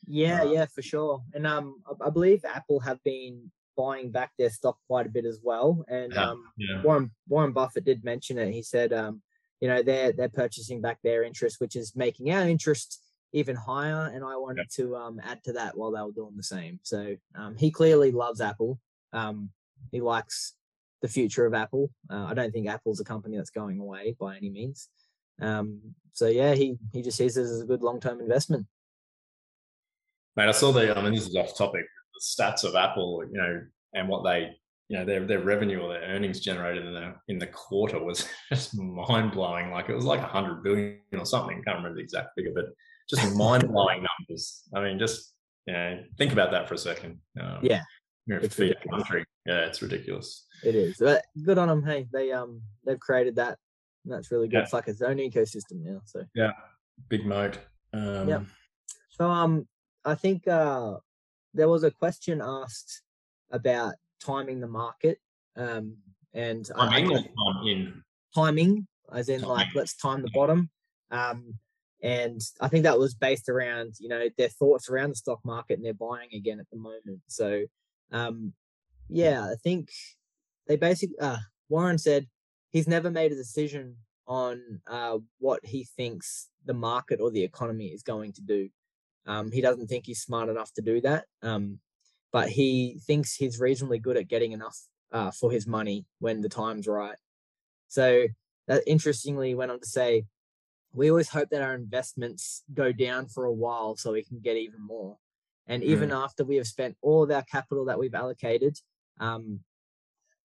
yeah, 0.07 0.41
Uh, 0.41 0.51
yeah, 0.51 0.65
for 0.65 0.81
sure. 0.81 1.21
And 1.33 1.45
um, 1.45 1.81
I, 2.05 2.09
believe 2.09 2.45
Apple 2.45 2.79
have 2.79 3.03
been 3.03 3.51
buying 3.75 4.11
back 4.11 4.31
their 4.37 4.49
stock 4.49 4.77
quite 4.87 5.05
a 5.05 5.09
bit 5.09 5.25
as 5.25 5.39
well. 5.43 5.83
And 5.87 6.13
Yeah, 6.13 6.31
um, 6.31 6.43
Yeah. 6.57 6.81
Warren 6.83 7.11
Warren 7.27 7.51
Buffett 7.51 7.85
did 7.85 8.03
mention 8.03 8.37
it. 8.37 8.53
He 8.53 8.63
said, 8.63 8.93
um, 8.93 9.21
you 9.59 9.67
know, 9.67 9.81
they're 9.83 10.13
they're 10.13 10.29
purchasing 10.29 10.81
back 10.81 10.99
their 11.03 11.23
interest, 11.23 11.59
which 11.59 11.75
is 11.75 11.95
making 11.95 12.31
our 12.31 12.47
interest 12.47 13.01
even 13.33 13.55
higher. 13.55 14.09
And 14.13 14.23
I 14.23 14.37
wanted 14.37 14.69
to 14.75 14.95
um, 14.95 15.19
add 15.23 15.43
to 15.43 15.53
that 15.53 15.77
while 15.77 15.91
they 15.91 16.01
were 16.01 16.11
doing 16.11 16.37
the 16.37 16.43
same. 16.43 16.79
So 16.83 17.15
um, 17.35 17.55
he 17.57 17.71
clearly 17.71 18.11
loves 18.11 18.41
Apple. 18.41 18.79
Um, 19.11 19.49
he 19.91 20.01
likes 20.01 20.53
the 21.01 21.07
future 21.07 21.45
of 21.45 21.53
Apple. 21.53 21.89
Uh, 22.09 22.25
I 22.25 22.33
don't 22.33 22.51
think 22.51 22.67
Apple's 22.67 22.99
a 22.99 23.05
company 23.05 23.37
that's 23.37 23.49
going 23.49 23.79
away 23.79 24.15
by 24.19 24.35
any 24.37 24.49
means. 24.49 24.89
Um, 25.41 25.79
so 26.13 26.27
yeah, 26.27 26.53
he 26.53 26.77
he 26.91 27.01
just 27.01 27.17
sees 27.17 27.35
this 27.35 27.49
as 27.49 27.61
a 27.61 27.65
good 27.65 27.81
long 27.81 27.99
term 27.99 28.19
investment. 28.19 28.67
Mate, 30.39 30.47
I 30.47 30.51
saw 30.51 30.71
the, 30.71 30.97
I 30.97 31.01
mean, 31.01 31.13
this 31.13 31.27
is 31.27 31.35
off 31.35 31.57
topic, 31.57 31.85
the 32.13 32.43
stats 32.43 32.63
of 32.63 32.73
Apple, 32.73 33.23
you 33.29 33.37
know, 33.37 33.61
and 33.93 34.07
what 34.07 34.23
they, 34.23 34.51
you 34.87 34.97
know, 34.97 35.03
their, 35.03 35.25
their 35.25 35.41
revenue 35.41 35.81
or 35.81 35.91
their 35.91 36.03
earnings 36.03 36.39
generated 36.39 36.85
in 36.85 36.93
the, 36.93 37.13
in 37.27 37.39
the 37.39 37.47
quarter 37.47 38.01
was 38.01 38.25
just 38.49 38.77
mind 38.77 39.33
blowing. 39.33 39.69
Like 39.71 39.89
it 39.89 39.95
was 39.95 40.05
like 40.05 40.21
a 40.21 40.27
hundred 40.27 40.63
billion 40.63 40.99
or 41.11 41.25
something. 41.25 41.61
Can't 41.63 41.77
remember 41.77 41.95
the 41.95 42.03
exact 42.03 42.29
figure, 42.35 42.53
but 42.55 42.67
just 43.09 43.35
mind 43.35 43.67
blowing 43.67 44.05
numbers. 44.19 44.63
I 44.73 44.81
mean, 44.81 44.97
just, 44.97 45.33
you 45.65 45.73
know, 45.73 46.03
think 46.17 46.31
about 46.31 46.51
that 46.51 46.69
for 46.69 46.75
a 46.75 46.77
second. 46.77 47.19
Um, 47.37 47.59
Yeah, 47.61 47.81
it's 48.37 48.57
a 48.59 48.63
ridiculous. 48.63 49.03
country. 49.03 49.25
Yeah, 49.45 49.65
it's 49.65 49.81
ridiculous. 49.81 50.45
It 50.63 50.75
is. 50.75 50.97
But 50.99 51.23
good 51.43 51.57
on 51.57 51.67
them. 51.67 51.83
Hey, 51.83 52.07
they 52.11 52.31
um 52.31 52.61
they've 52.85 52.99
created 52.99 53.35
that. 53.37 53.57
And 54.05 54.13
that's 54.13 54.31
really 54.31 54.47
good. 54.47 54.57
Yeah. 54.57 54.63
It's 54.63 54.73
like 54.73 54.87
its 54.87 55.01
own 55.01 55.17
ecosystem 55.17 55.83
now. 55.83 56.01
So 56.05 56.23
yeah, 56.35 56.51
Big 57.09 57.25
moat. 57.25 57.59
Um, 57.93 58.27
Yep. 58.29 58.43
so 59.09 59.29
um 59.29 59.67
I 60.05 60.15
think 60.15 60.47
uh 60.47 60.97
there 61.53 61.69
was 61.69 61.83
a 61.83 61.91
question 61.91 62.41
asked 62.43 63.01
about 63.51 63.95
timing 64.21 64.59
the 64.59 64.67
market. 64.67 65.17
Um 65.55 65.97
and 66.33 66.69
I- 66.75 66.85
I 66.85 66.87
I'm 66.97 67.03
in, 67.03 67.09
think 67.09 67.31
I'm 67.47 67.67
in. 67.67 68.03
timing, 68.35 68.87
as 69.13 69.29
in 69.29 69.41
like 69.41 69.67
let's 69.75 69.95
time 69.95 70.21
the 70.21 70.29
bottom. 70.33 70.69
Um 71.11 71.55
and 72.01 72.39
I 72.61 72.69
think 72.69 72.83
that 72.83 72.97
was 72.97 73.13
based 73.13 73.49
around, 73.49 73.95
you 73.99 74.07
know, 74.07 74.29
their 74.37 74.47
thoughts 74.47 74.89
around 74.89 75.09
the 75.09 75.15
stock 75.15 75.39
market 75.43 75.73
and 75.77 75.85
they're 75.85 75.93
buying 75.93 76.29
again 76.33 76.59
at 76.61 76.69
the 76.71 76.77
moment. 76.77 77.19
So 77.27 77.65
um 78.11 78.53
yeah, 79.09 79.43
I 79.43 79.55
think 79.63 79.89
they 80.67 80.75
basically 80.75 81.17
uh 81.19 81.37
Warren 81.67 81.97
said 81.97 82.27
he's 82.71 82.87
never 82.87 83.09
made 83.11 83.31
a 83.31 83.35
decision 83.35 83.97
on 84.27 84.81
uh 84.87 85.17
what 85.39 85.65
he 85.65 85.83
thinks 85.83 86.49
the 86.65 86.73
market 86.73 87.19
or 87.21 87.31
the 87.31 87.43
economy 87.43 87.87
is 87.87 88.03
going 88.03 88.33
to 88.33 88.41
do. 88.41 88.69
Um 89.25 89.51
he 89.51 89.61
doesn't 89.61 89.87
think 89.87 90.05
he's 90.05 90.21
smart 90.21 90.49
enough 90.49 90.71
to 90.73 90.81
do 90.81 91.01
that. 91.01 91.25
Um 91.41 91.79
but 92.31 92.49
he 92.49 92.99
thinks 93.05 93.35
he's 93.35 93.59
reasonably 93.59 93.99
good 93.99 94.17
at 94.17 94.27
getting 94.27 94.51
enough 94.51 94.77
uh, 95.11 95.31
for 95.31 95.51
his 95.51 95.65
money 95.65 96.05
when 96.19 96.41
the 96.41 96.49
time's 96.49 96.87
right. 96.87 97.17
So 97.87 98.27
that 98.67 98.83
interestingly 98.85 99.55
went 99.55 99.71
on 99.71 99.79
to 99.79 99.85
say, 99.87 100.25
we 100.93 101.09
always 101.09 101.29
hope 101.29 101.49
that 101.49 101.61
our 101.61 101.73
investments 101.73 102.63
go 102.73 102.91
down 102.91 103.27
for 103.27 103.45
a 103.45 103.53
while 103.53 103.95
so 103.95 104.13
we 104.13 104.23
can 104.23 104.39
get 104.39 104.57
even 104.57 104.81
more. 104.81 105.17
And 105.69 105.83
even 105.83 106.11
after 106.11 106.43
we 106.43 106.55
have 106.55 106.67
spent 106.67 106.97
all 107.01 107.23
of 107.23 107.31
our 107.31 107.43
capital 107.43 107.85
that 107.85 107.99
we've 107.99 108.15
allocated, 108.15 108.77
um, 109.19 109.59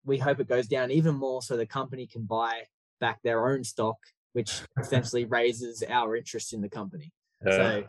we 0.03 0.17
hope 0.17 0.39
it 0.39 0.49
goes 0.49 0.67
down 0.67 0.89
even 0.91 1.15
more 1.15 1.43
so 1.43 1.55
the 1.55 1.65
company 1.65 2.07
can 2.07 2.23
buy 2.23 2.63
back 2.99 3.19
their 3.23 3.47
own 3.49 3.63
stock, 3.63 3.97
which 4.33 4.61
essentially 4.79 5.25
raises 5.25 5.83
our 5.87 6.15
interest 6.15 6.53
in 6.53 6.61
the 6.61 6.69
company. 6.69 7.13
Uh, 7.45 7.51
So 7.51 7.83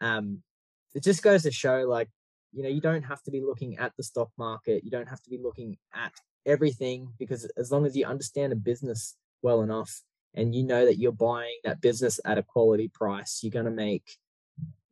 um, 0.00 0.42
it 0.94 1.04
just 1.04 1.22
goes 1.22 1.42
to 1.42 1.50
show 1.52 1.84
like, 1.86 2.08
you 2.52 2.62
know, 2.62 2.68
you 2.70 2.80
don't 2.80 3.02
have 3.02 3.22
to 3.24 3.30
be 3.30 3.42
looking 3.42 3.78
at 3.78 3.92
the 3.96 4.02
stock 4.02 4.30
market. 4.38 4.82
You 4.82 4.90
don't 4.90 5.08
have 5.08 5.22
to 5.22 5.30
be 5.30 5.38
looking 5.38 5.76
at 5.94 6.12
everything 6.46 7.12
because 7.18 7.44
as 7.56 7.70
long 7.70 7.84
as 7.84 7.94
you 7.96 8.06
understand 8.06 8.52
a 8.52 8.56
business 8.56 9.16
well 9.42 9.60
enough 9.62 10.00
and 10.34 10.54
you 10.54 10.62
know 10.64 10.84
that 10.86 10.98
you're 10.98 11.12
buying 11.12 11.58
that 11.64 11.80
business 11.80 12.18
at 12.24 12.38
a 12.38 12.42
quality 12.42 12.88
price, 12.88 13.40
you're 13.42 13.50
going 13.52 13.66
to 13.66 13.70
make, 13.70 14.16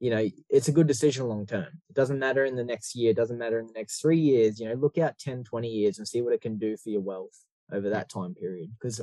you 0.00 0.10
know, 0.10 0.28
it's 0.48 0.68
a 0.68 0.72
good 0.72 0.86
decision 0.86 1.26
long 1.26 1.46
term. 1.46 1.66
It 1.88 1.94
doesn't 1.94 2.18
matter 2.18 2.44
in 2.44 2.56
the 2.56 2.64
next 2.64 2.94
year, 2.94 3.10
it 3.10 3.16
doesn't 3.16 3.38
matter 3.38 3.58
in 3.58 3.66
the 3.66 3.72
next 3.72 4.00
three 4.00 4.18
years. 4.18 4.60
You 4.60 4.68
know, 4.68 4.74
look 4.74 4.98
out 4.98 5.18
10, 5.18 5.44
20 5.44 5.68
years 5.68 5.98
and 5.98 6.06
see 6.06 6.22
what 6.22 6.32
it 6.32 6.40
can 6.40 6.58
do 6.58 6.76
for 6.76 6.90
your 6.90 7.00
wealth 7.00 7.38
over 7.72 7.90
that 7.90 8.08
time 8.08 8.34
period. 8.34 8.70
Because, 8.78 8.98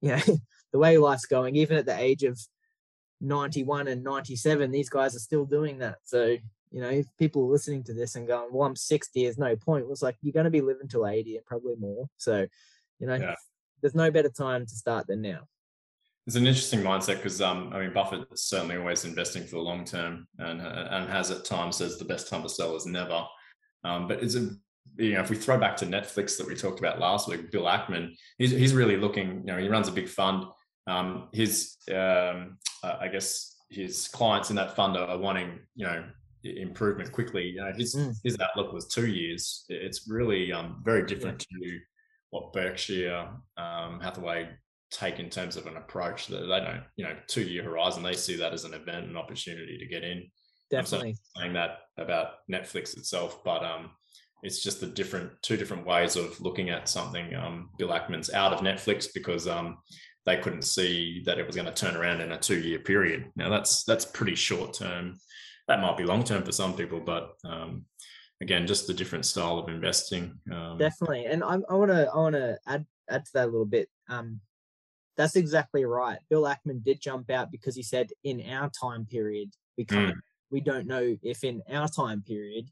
you 0.00 0.08
know, 0.08 0.20
the 0.72 0.78
way 0.78 0.98
life's 0.98 1.26
going, 1.26 1.56
even 1.56 1.76
at 1.76 1.86
the 1.86 1.98
age 1.98 2.22
of 2.22 2.38
91 3.20 3.88
and 3.88 4.02
97 4.04 4.70
these 4.70 4.90
guys 4.90 5.16
are 5.16 5.20
still 5.20 5.46
doing 5.46 5.78
that 5.78 5.96
so 6.02 6.36
you 6.70 6.80
know 6.80 6.88
if 6.90 7.06
people 7.16 7.42
are 7.42 7.52
listening 7.52 7.82
to 7.82 7.94
this 7.94 8.16
and 8.16 8.26
going 8.26 8.48
well 8.52 8.66
i'm 8.66 8.76
60 8.76 9.22
there's 9.22 9.38
no 9.38 9.56
point 9.56 9.84
well, 9.84 9.92
it's 9.92 10.02
like 10.02 10.16
you're 10.20 10.32
going 10.32 10.44
to 10.44 10.50
be 10.50 10.60
living 10.60 10.88
till 10.88 11.06
80 11.06 11.36
and 11.36 11.46
probably 11.46 11.76
more 11.78 12.06
so 12.18 12.46
you 12.98 13.06
know 13.06 13.14
Yeah. 13.14 13.34
there's 13.80 13.94
no 13.94 14.10
better 14.10 14.28
time 14.28 14.66
to 14.66 14.74
start 14.74 15.06
than 15.06 15.22
now. 15.22 15.42
It's 16.26 16.36
an 16.36 16.46
interesting 16.46 16.80
mindset 16.80 17.16
because 17.16 17.42
um, 17.42 17.70
I 17.74 17.80
mean 17.80 17.92
Buffett 17.92 18.26
is 18.32 18.44
certainly 18.44 18.76
always 18.76 19.04
investing 19.04 19.44
for 19.44 19.56
the 19.56 19.62
long 19.62 19.84
term 19.84 20.26
and 20.38 20.60
and 20.60 21.10
has 21.10 21.30
at 21.30 21.44
times 21.44 21.76
says 21.76 21.98
the 21.98 22.04
best 22.04 22.28
time 22.28 22.42
to 22.42 22.48
sell 22.48 22.74
is 22.76 22.86
never. 22.86 23.24
Um, 23.84 24.08
but 24.08 24.22
it's 24.22 24.34
a 24.34 24.50
you 24.96 25.14
know 25.14 25.20
if 25.20 25.28
we 25.28 25.36
throw 25.36 25.58
back 25.58 25.76
to 25.78 25.86
Netflix 25.86 26.38
that 26.38 26.46
we 26.46 26.54
talked 26.54 26.78
about 26.78 26.98
last 26.98 27.28
week, 27.28 27.50
Bill 27.50 27.64
Ackman, 27.64 28.14
he's 28.38 28.52
he's 28.52 28.74
really 28.74 28.96
looking. 28.96 29.42
You 29.46 29.52
know, 29.52 29.58
he 29.58 29.68
runs 29.68 29.88
a 29.88 29.92
big 29.92 30.08
fund. 30.08 30.44
Um, 30.86 31.28
his 31.32 31.76
um, 31.90 32.56
uh, 32.82 32.96
I 33.00 33.08
guess 33.08 33.56
his 33.70 34.08
clients 34.08 34.50
in 34.50 34.56
that 34.56 34.76
fund 34.76 34.96
are 34.96 35.18
wanting 35.18 35.58
you 35.74 35.86
know 35.86 36.04
improvement 36.42 37.12
quickly. 37.12 37.50
You 37.50 37.60
know, 37.60 37.72
his 37.76 37.94
mm. 37.94 38.14
his 38.24 38.38
outlook 38.40 38.72
was 38.72 38.86
two 38.86 39.06
years. 39.06 39.66
It's 39.68 40.08
really 40.08 40.52
um, 40.52 40.80
very 40.84 41.04
different 41.06 41.46
yeah. 41.50 41.68
to 41.68 41.78
what 42.30 42.52
Berkshire 42.52 43.28
um, 43.56 44.00
Hathaway 44.00 44.48
take 44.94 45.18
in 45.18 45.30
terms 45.30 45.56
of 45.56 45.66
an 45.66 45.76
approach 45.76 46.28
that 46.28 46.40
they 46.40 46.60
don't, 46.60 46.82
you 46.96 47.04
know, 47.04 47.16
two 47.26 47.42
year 47.42 47.62
horizon. 47.62 48.02
They 48.02 48.14
see 48.14 48.36
that 48.36 48.52
as 48.52 48.64
an 48.64 48.74
event, 48.74 49.06
an 49.06 49.16
opportunity 49.16 49.78
to 49.78 49.86
get 49.86 50.04
in. 50.04 50.30
Definitely 50.70 51.16
I'm 51.36 51.42
saying 51.42 51.52
that 51.54 51.78
about 51.98 52.28
Netflix 52.50 52.96
itself, 52.96 53.44
but 53.44 53.64
um, 53.64 53.90
it's 54.42 54.62
just 54.62 54.80
the 54.80 54.86
different 54.86 55.30
two 55.42 55.56
different 55.56 55.86
ways 55.86 56.16
of 56.16 56.40
looking 56.40 56.70
at 56.70 56.88
something. 56.88 57.34
Um, 57.34 57.70
Bill 57.78 57.88
Ackman's 57.88 58.32
out 58.32 58.52
of 58.52 58.60
Netflix 58.60 59.08
because 59.12 59.46
um, 59.46 59.78
they 60.26 60.38
couldn't 60.38 60.62
see 60.62 61.22
that 61.26 61.38
it 61.38 61.46
was 61.46 61.56
going 61.56 61.66
to 61.66 61.74
turn 61.74 61.96
around 61.96 62.20
in 62.20 62.32
a 62.32 62.38
two 62.38 62.60
year 62.60 62.78
period. 62.78 63.30
Now 63.36 63.50
that's 63.50 63.84
that's 63.84 64.04
pretty 64.04 64.34
short 64.34 64.74
term. 64.74 65.18
That 65.68 65.80
might 65.80 65.96
be 65.96 66.04
long 66.04 66.24
term 66.24 66.44
for 66.44 66.52
some 66.52 66.74
people, 66.74 67.00
but 67.00 67.34
um, 67.44 67.86
again, 68.40 68.66
just 68.66 68.86
the 68.86 68.94
different 68.94 69.24
style 69.24 69.58
of 69.58 69.68
investing. 69.68 70.38
Um, 70.52 70.78
Definitely, 70.78 71.26
and 71.26 71.42
I 71.42 71.56
want 71.56 71.90
to 71.90 72.10
I 72.12 72.16
want 72.16 72.34
to 72.34 72.58
add 72.66 72.86
add 73.08 73.24
to 73.24 73.30
that 73.34 73.44
a 73.44 73.50
little 73.50 73.66
bit. 73.66 73.88
Um, 74.08 74.40
that's 75.16 75.36
exactly 75.36 75.84
right. 75.84 76.18
Bill 76.28 76.42
Ackman 76.42 76.82
did 76.82 77.00
jump 77.00 77.30
out 77.30 77.50
because 77.50 77.76
he 77.76 77.82
said, 77.82 78.10
in 78.24 78.44
our 78.50 78.70
time 78.70 79.06
period, 79.06 79.50
we 79.76 79.84
can't, 79.84 80.16
mm. 80.16 80.20
we 80.50 80.60
don't 80.60 80.86
know 80.86 81.16
if 81.22 81.44
in 81.44 81.62
our 81.70 81.88
time 81.88 82.22
period, 82.26 82.66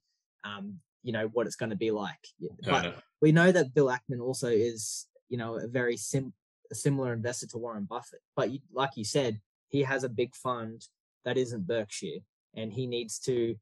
um, 0.44 0.80
you 1.02 1.12
know, 1.12 1.28
what 1.28 1.46
it's 1.46 1.56
going 1.56 1.70
to 1.70 1.76
be 1.76 1.90
like. 1.90 2.28
But 2.64 2.96
we 3.20 3.32
know 3.32 3.52
that 3.52 3.74
Bill 3.74 3.86
Ackman 3.86 4.20
also 4.20 4.48
is, 4.48 5.06
you 5.28 5.36
know, 5.36 5.56
a 5.56 5.66
very 5.66 5.96
sim- 5.96 6.34
a 6.70 6.74
similar 6.74 7.12
investor 7.12 7.46
to 7.48 7.58
Warren 7.58 7.84
Buffett. 7.84 8.20
But 8.34 8.50
you, 8.50 8.60
like 8.72 8.90
you 8.96 9.04
said, 9.04 9.40
he 9.68 9.82
has 9.82 10.04
a 10.04 10.08
big 10.08 10.34
fund 10.34 10.82
that 11.24 11.36
isn't 11.36 11.66
Berkshire, 11.66 12.20
and 12.54 12.72
he 12.72 12.86
needs 12.86 13.18
to 13.20 13.54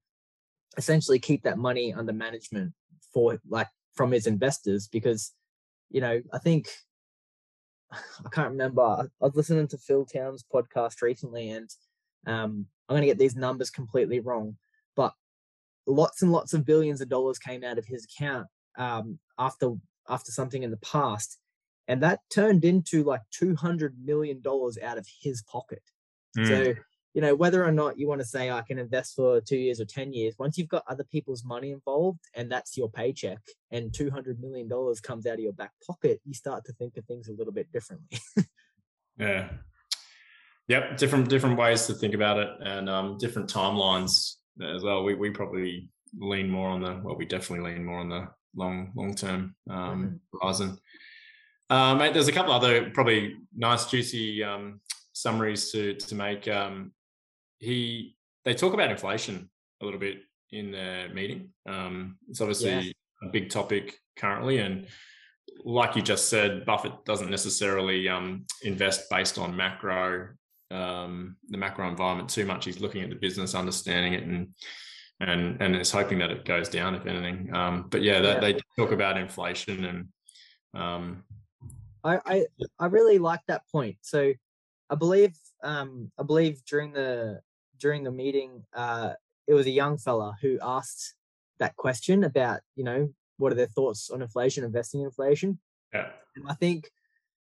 essentially 0.76 1.18
keep 1.18 1.42
that 1.42 1.58
money 1.58 1.92
under 1.92 2.12
management 2.12 2.72
for 3.12 3.38
like 3.48 3.68
from 3.94 4.12
his 4.12 4.26
investors 4.26 4.88
because, 4.88 5.32
you 5.90 6.00
know, 6.00 6.20
I 6.32 6.38
think 6.38 6.68
I 7.92 8.28
can't 8.30 8.50
remember. 8.50 8.82
I 8.82 9.06
was 9.20 9.34
listening 9.34 9.68
to 9.68 9.78
Phil 9.78 10.04
Town's 10.04 10.44
podcast 10.52 11.02
recently, 11.02 11.50
and 11.50 11.68
um, 12.26 12.66
I'm 12.88 12.94
going 12.94 13.02
to 13.02 13.06
get 13.06 13.18
these 13.18 13.36
numbers 13.36 13.70
completely 13.70 14.20
wrong, 14.20 14.56
but 14.96 15.12
lots 15.86 16.22
and 16.22 16.32
lots 16.32 16.54
of 16.54 16.64
billions 16.64 17.00
of 17.00 17.08
dollars 17.08 17.38
came 17.38 17.64
out 17.64 17.78
of 17.78 17.86
his 17.86 18.04
account 18.04 18.46
um, 18.78 19.18
after 19.38 19.74
after 20.08 20.32
something 20.32 20.62
in 20.62 20.70
the 20.70 20.76
past, 20.78 21.38
and 21.88 22.02
that 22.02 22.20
turned 22.32 22.64
into 22.64 23.04
like 23.04 23.22
200 23.32 23.96
million 24.04 24.40
dollars 24.40 24.78
out 24.82 24.98
of 24.98 25.06
his 25.22 25.42
pocket. 25.42 25.82
Mm. 26.36 26.46
So 26.46 26.74
you 27.14 27.20
know, 27.20 27.34
whether 27.34 27.64
or 27.64 27.72
not 27.72 27.98
you 27.98 28.06
want 28.06 28.20
to 28.20 28.26
say 28.26 28.50
I 28.50 28.62
can 28.62 28.78
invest 28.78 29.16
for 29.16 29.40
two 29.40 29.56
years 29.56 29.80
or 29.80 29.84
10 29.84 30.12
years, 30.12 30.34
once 30.38 30.56
you've 30.56 30.68
got 30.68 30.84
other 30.88 31.04
people's 31.04 31.44
money 31.44 31.72
involved 31.72 32.20
and 32.34 32.50
that's 32.50 32.76
your 32.76 32.88
paycheck 32.88 33.40
and 33.72 33.90
$200 33.90 34.38
million 34.38 34.68
comes 35.02 35.26
out 35.26 35.34
of 35.34 35.40
your 35.40 35.52
back 35.52 35.72
pocket, 35.84 36.20
you 36.24 36.34
start 36.34 36.64
to 36.66 36.72
think 36.74 36.96
of 36.96 37.04
things 37.06 37.28
a 37.28 37.32
little 37.32 37.52
bit 37.52 37.70
differently. 37.72 38.18
yeah. 39.18 39.48
Yep. 40.68 40.98
Different, 40.98 41.28
different 41.28 41.58
ways 41.58 41.86
to 41.86 41.94
think 41.94 42.14
about 42.14 42.38
it 42.38 42.48
and 42.60 42.88
um, 42.88 43.18
different 43.18 43.52
timelines 43.52 44.34
as 44.62 44.84
well. 44.84 45.02
We, 45.02 45.14
we 45.14 45.30
probably 45.30 45.88
lean 46.16 46.48
more 46.48 46.68
on 46.68 46.80
the, 46.80 47.00
well, 47.02 47.16
we 47.16 47.24
definitely 47.24 47.72
lean 47.72 47.84
more 47.84 47.98
on 47.98 48.08
the 48.08 48.28
long, 48.54 48.92
long-term 48.94 49.56
um, 49.68 49.76
mm-hmm. 49.76 50.38
horizon. 50.38 50.78
Uh, 51.68 51.94
mate, 51.94 52.12
there's 52.12 52.28
a 52.28 52.32
couple 52.32 52.52
other 52.52 52.90
probably 52.90 53.36
nice, 53.56 53.86
juicy 53.86 54.42
um, 54.42 54.80
summaries 55.12 55.70
to 55.70 55.94
to 55.94 56.14
make. 56.16 56.48
Um, 56.48 56.92
he 57.60 58.16
they 58.44 58.54
talk 58.54 58.74
about 58.74 58.90
inflation 58.90 59.48
a 59.80 59.84
little 59.84 60.00
bit 60.00 60.18
in 60.50 60.72
the 60.72 61.08
meeting. 61.14 61.50
Um, 61.68 62.18
it's 62.28 62.40
obviously 62.40 62.70
yeah. 62.70 62.92
a 63.22 63.28
big 63.28 63.50
topic 63.50 63.94
currently, 64.16 64.58
and 64.58 64.86
like 65.64 65.94
you 65.94 66.02
just 66.02 66.28
said, 66.28 66.64
Buffett 66.64 67.04
doesn't 67.04 67.30
necessarily 67.30 68.08
um, 68.08 68.46
invest 68.62 69.08
based 69.10 69.38
on 69.38 69.56
macro 69.56 70.30
um, 70.70 71.36
the 71.48 71.58
macro 71.58 71.88
environment 71.88 72.28
too 72.28 72.46
much. 72.46 72.64
He's 72.64 72.80
looking 72.80 73.02
at 73.02 73.10
the 73.10 73.16
business, 73.16 73.54
understanding 73.54 74.14
it, 74.14 74.24
and 74.24 74.48
and 75.20 75.60
and 75.60 75.76
is 75.76 75.90
hoping 75.90 76.18
that 76.18 76.30
it 76.30 76.44
goes 76.44 76.68
down 76.68 76.94
if 76.94 77.06
anything. 77.06 77.54
Um, 77.54 77.86
but 77.90 78.02
yeah, 78.02 78.20
that, 78.20 78.42
yeah, 78.42 78.52
they 78.52 78.60
talk 78.78 78.92
about 78.92 79.18
inflation 79.18 79.84
and. 79.84 80.08
Um, 80.72 81.24
I, 82.02 82.18
I 82.24 82.46
I 82.78 82.86
really 82.86 83.18
like 83.18 83.40
that 83.48 83.62
point. 83.70 83.96
So 84.00 84.32
I 84.88 84.94
believe 84.94 85.36
um 85.62 86.10
I 86.18 86.22
believe 86.22 86.64
during 86.64 86.92
the 86.92 87.40
during 87.80 88.04
the 88.04 88.10
meeting, 88.10 88.64
uh, 88.74 89.14
it 89.46 89.54
was 89.54 89.66
a 89.66 89.70
young 89.70 89.98
fella 89.98 90.36
who 90.40 90.58
asked 90.62 91.14
that 91.58 91.76
question 91.76 92.24
about, 92.24 92.60
you 92.76 92.84
know, 92.84 93.12
what 93.38 93.52
are 93.52 93.56
their 93.56 93.66
thoughts 93.66 94.10
on 94.10 94.22
inflation, 94.22 94.64
investing 94.64 95.00
in 95.00 95.06
inflation. 95.06 95.58
Yeah. 95.92 96.10
And 96.36 96.44
I 96.48 96.54
think 96.54 96.90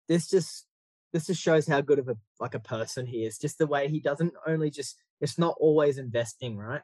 this 0.08 0.30
just 0.30 0.66
this 1.14 1.28
just 1.28 1.42
shows 1.42 1.68
how 1.68 1.80
good 1.82 2.00
of 2.00 2.10
a 2.10 2.18
like 2.40 2.56
a 2.56 2.60
person 2.60 3.06
he 3.06 3.26
is. 3.26 3.38
Just 3.38 3.58
the 3.58 3.68
way 3.68 3.88
he 3.88 4.00
doesn't 4.00 4.34
only 4.46 4.70
just 4.70 4.98
it's 5.22 5.38
not 5.38 5.56
always 5.60 5.98
investing, 5.98 6.58
right? 6.58 6.82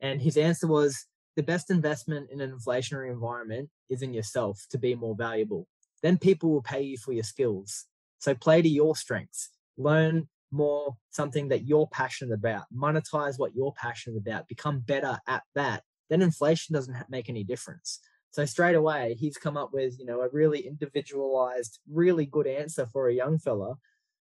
And 0.00 0.22
his 0.22 0.36
answer 0.36 0.66
was 0.66 1.06
the 1.36 1.42
best 1.42 1.70
investment 1.70 2.30
in 2.30 2.40
an 2.40 2.52
inflationary 2.52 3.10
environment 3.10 3.70
is 3.90 4.02
in 4.02 4.14
yourself 4.14 4.66
to 4.70 4.78
be 4.78 4.94
more 4.94 5.14
valuable. 5.16 5.66
Then 6.02 6.18
people 6.18 6.50
will 6.50 6.62
pay 6.62 6.82
you 6.82 6.96
for 6.96 7.12
your 7.12 7.24
skills. 7.24 7.86
So 8.18 8.34
play 8.34 8.62
to 8.62 8.68
your 8.68 8.96
strengths. 8.96 9.50
Learn 9.76 10.28
more 10.52 10.96
something 11.10 11.48
that 11.48 11.66
you're 11.66 11.88
passionate 11.88 12.34
about, 12.34 12.64
monetize 12.74 13.38
what 13.38 13.54
you're 13.54 13.74
passionate 13.76 14.18
about, 14.18 14.48
become 14.48 14.80
better 14.80 15.18
at 15.26 15.42
that, 15.54 15.82
then 16.10 16.22
inflation 16.22 16.74
doesn't 16.74 16.96
make 17.08 17.28
any 17.28 17.44
difference. 17.44 18.00
So 18.30 18.44
straight 18.46 18.76
away, 18.76 19.16
he's 19.18 19.36
come 19.36 19.56
up 19.56 19.70
with, 19.72 19.98
you 19.98 20.06
know, 20.06 20.20
a 20.20 20.28
really 20.30 20.66
individualized, 20.66 21.80
really 21.90 22.26
good 22.26 22.46
answer 22.46 22.86
for 22.86 23.08
a 23.08 23.14
young 23.14 23.38
fella 23.38 23.74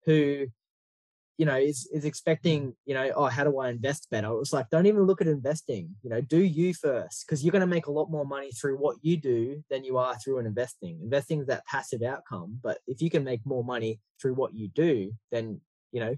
who, 0.06 0.46
you 1.38 1.46
know, 1.46 1.56
is 1.56 1.88
is 1.92 2.04
expecting, 2.04 2.74
you 2.85 2.94
know, 2.94 3.11
oh, 3.14 3.26
how 3.26 3.44
do 3.44 3.58
I 3.58 3.70
invest 3.70 4.08
better? 4.11 4.26
It 4.26 4.38
was 4.38 4.52
like, 4.52 4.70
don't 4.70 4.87
even 4.87 5.04
look 5.04 5.20
at 5.20 5.28
investing. 5.28 5.94
You 6.02 6.11
know, 6.11 6.20
do 6.20 6.38
you 6.42 6.74
first, 6.74 7.24
because 7.24 7.44
you're 7.44 7.52
going 7.52 7.61
to 7.61 7.66
make 7.66 7.87
a 7.87 7.92
lot 7.92 8.11
more 8.11 8.26
money 8.26 8.50
through 8.52 8.76
what 8.76 8.96
you 9.02 9.16
do 9.16 9.62
than 9.70 9.85
you 9.85 9.98
are 9.98 10.16
through 10.16 10.38
an 10.38 10.46
investing. 10.46 10.98
Investing 11.02 11.40
is 11.40 11.46
that 11.46 11.66
passive 11.66 12.02
outcome, 12.02 12.58
but 12.62 12.78
if 12.87 13.00
you 13.00 13.08
can 13.08 13.24
make 13.24 13.46
more 13.46 13.64
money 13.64 14.00
through 14.20 14.35
what 14.35 14.52
you 14.54 14.68
do, 14.68 15.12
then 15.30 15.61
you 15.92 16.00
know, 16.00 16.16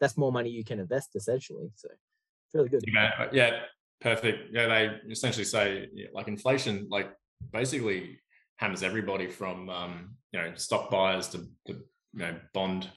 that's 0.00 0.16
more 0.16 0.32
money 0.32 0.50
you 0.50 0.64
can 0.64 0.80
invest 0.80 1.10
essentially. 1.14 1.70
So 1.74 1.88
it's 1.90 2.54
really 2.54 2.68
good. 2.68 2.84
Yeah, 2.86 3.10
uh, 3.18 3.28
yeah 3.32 3.60
perfect. 4.00 4.50
Yeah, 4.52 4.66
they 4.66 5.10
essentially 5.10 5.44
say 5.44 5.88
like 6.12 6.28
inflation, 6.28 6.86
like 6.90 7.10
basically 7.52 8.18
hammers 8.56 8.82
everybody 8.82 9.26
from 9.26 9.68
um, 9.68 10.16
you 10.32 10.40
know 10.40 10.52
stock 10.54 10.90
buyers 10.90 11.28
to, 11.28 11.38
to 11.66 11.72
you 11.72 11.80
know 12.14 12.34
bond 12.54 12.90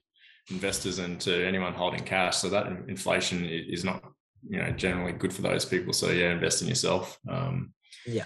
investors 0.49 0.99
and 0.99 1.19
to 1.21 1.45
anyone 1.45 1.73
holding 1.73 2.03
cash. 2.03 2.37
So 2.37 2.49
that 2.49 2.67
inflation 2.87 3.45
is 3.45 3.83
not 3.83 4.03
you 4.47 4.59
know 4.59 4.71
generally 4.71 5.13
good 5.13 5.33
for 5.33 5.41
those 5.41 5.65
people. 5.65 5.93
So 5.93 6.11
yeah, 6.11 6.31
invest 6.31 6.61
in 6.61 6.67
yourself. 6.67 7.17
Um, 7.27 7.73
yeah, 8.05 8.25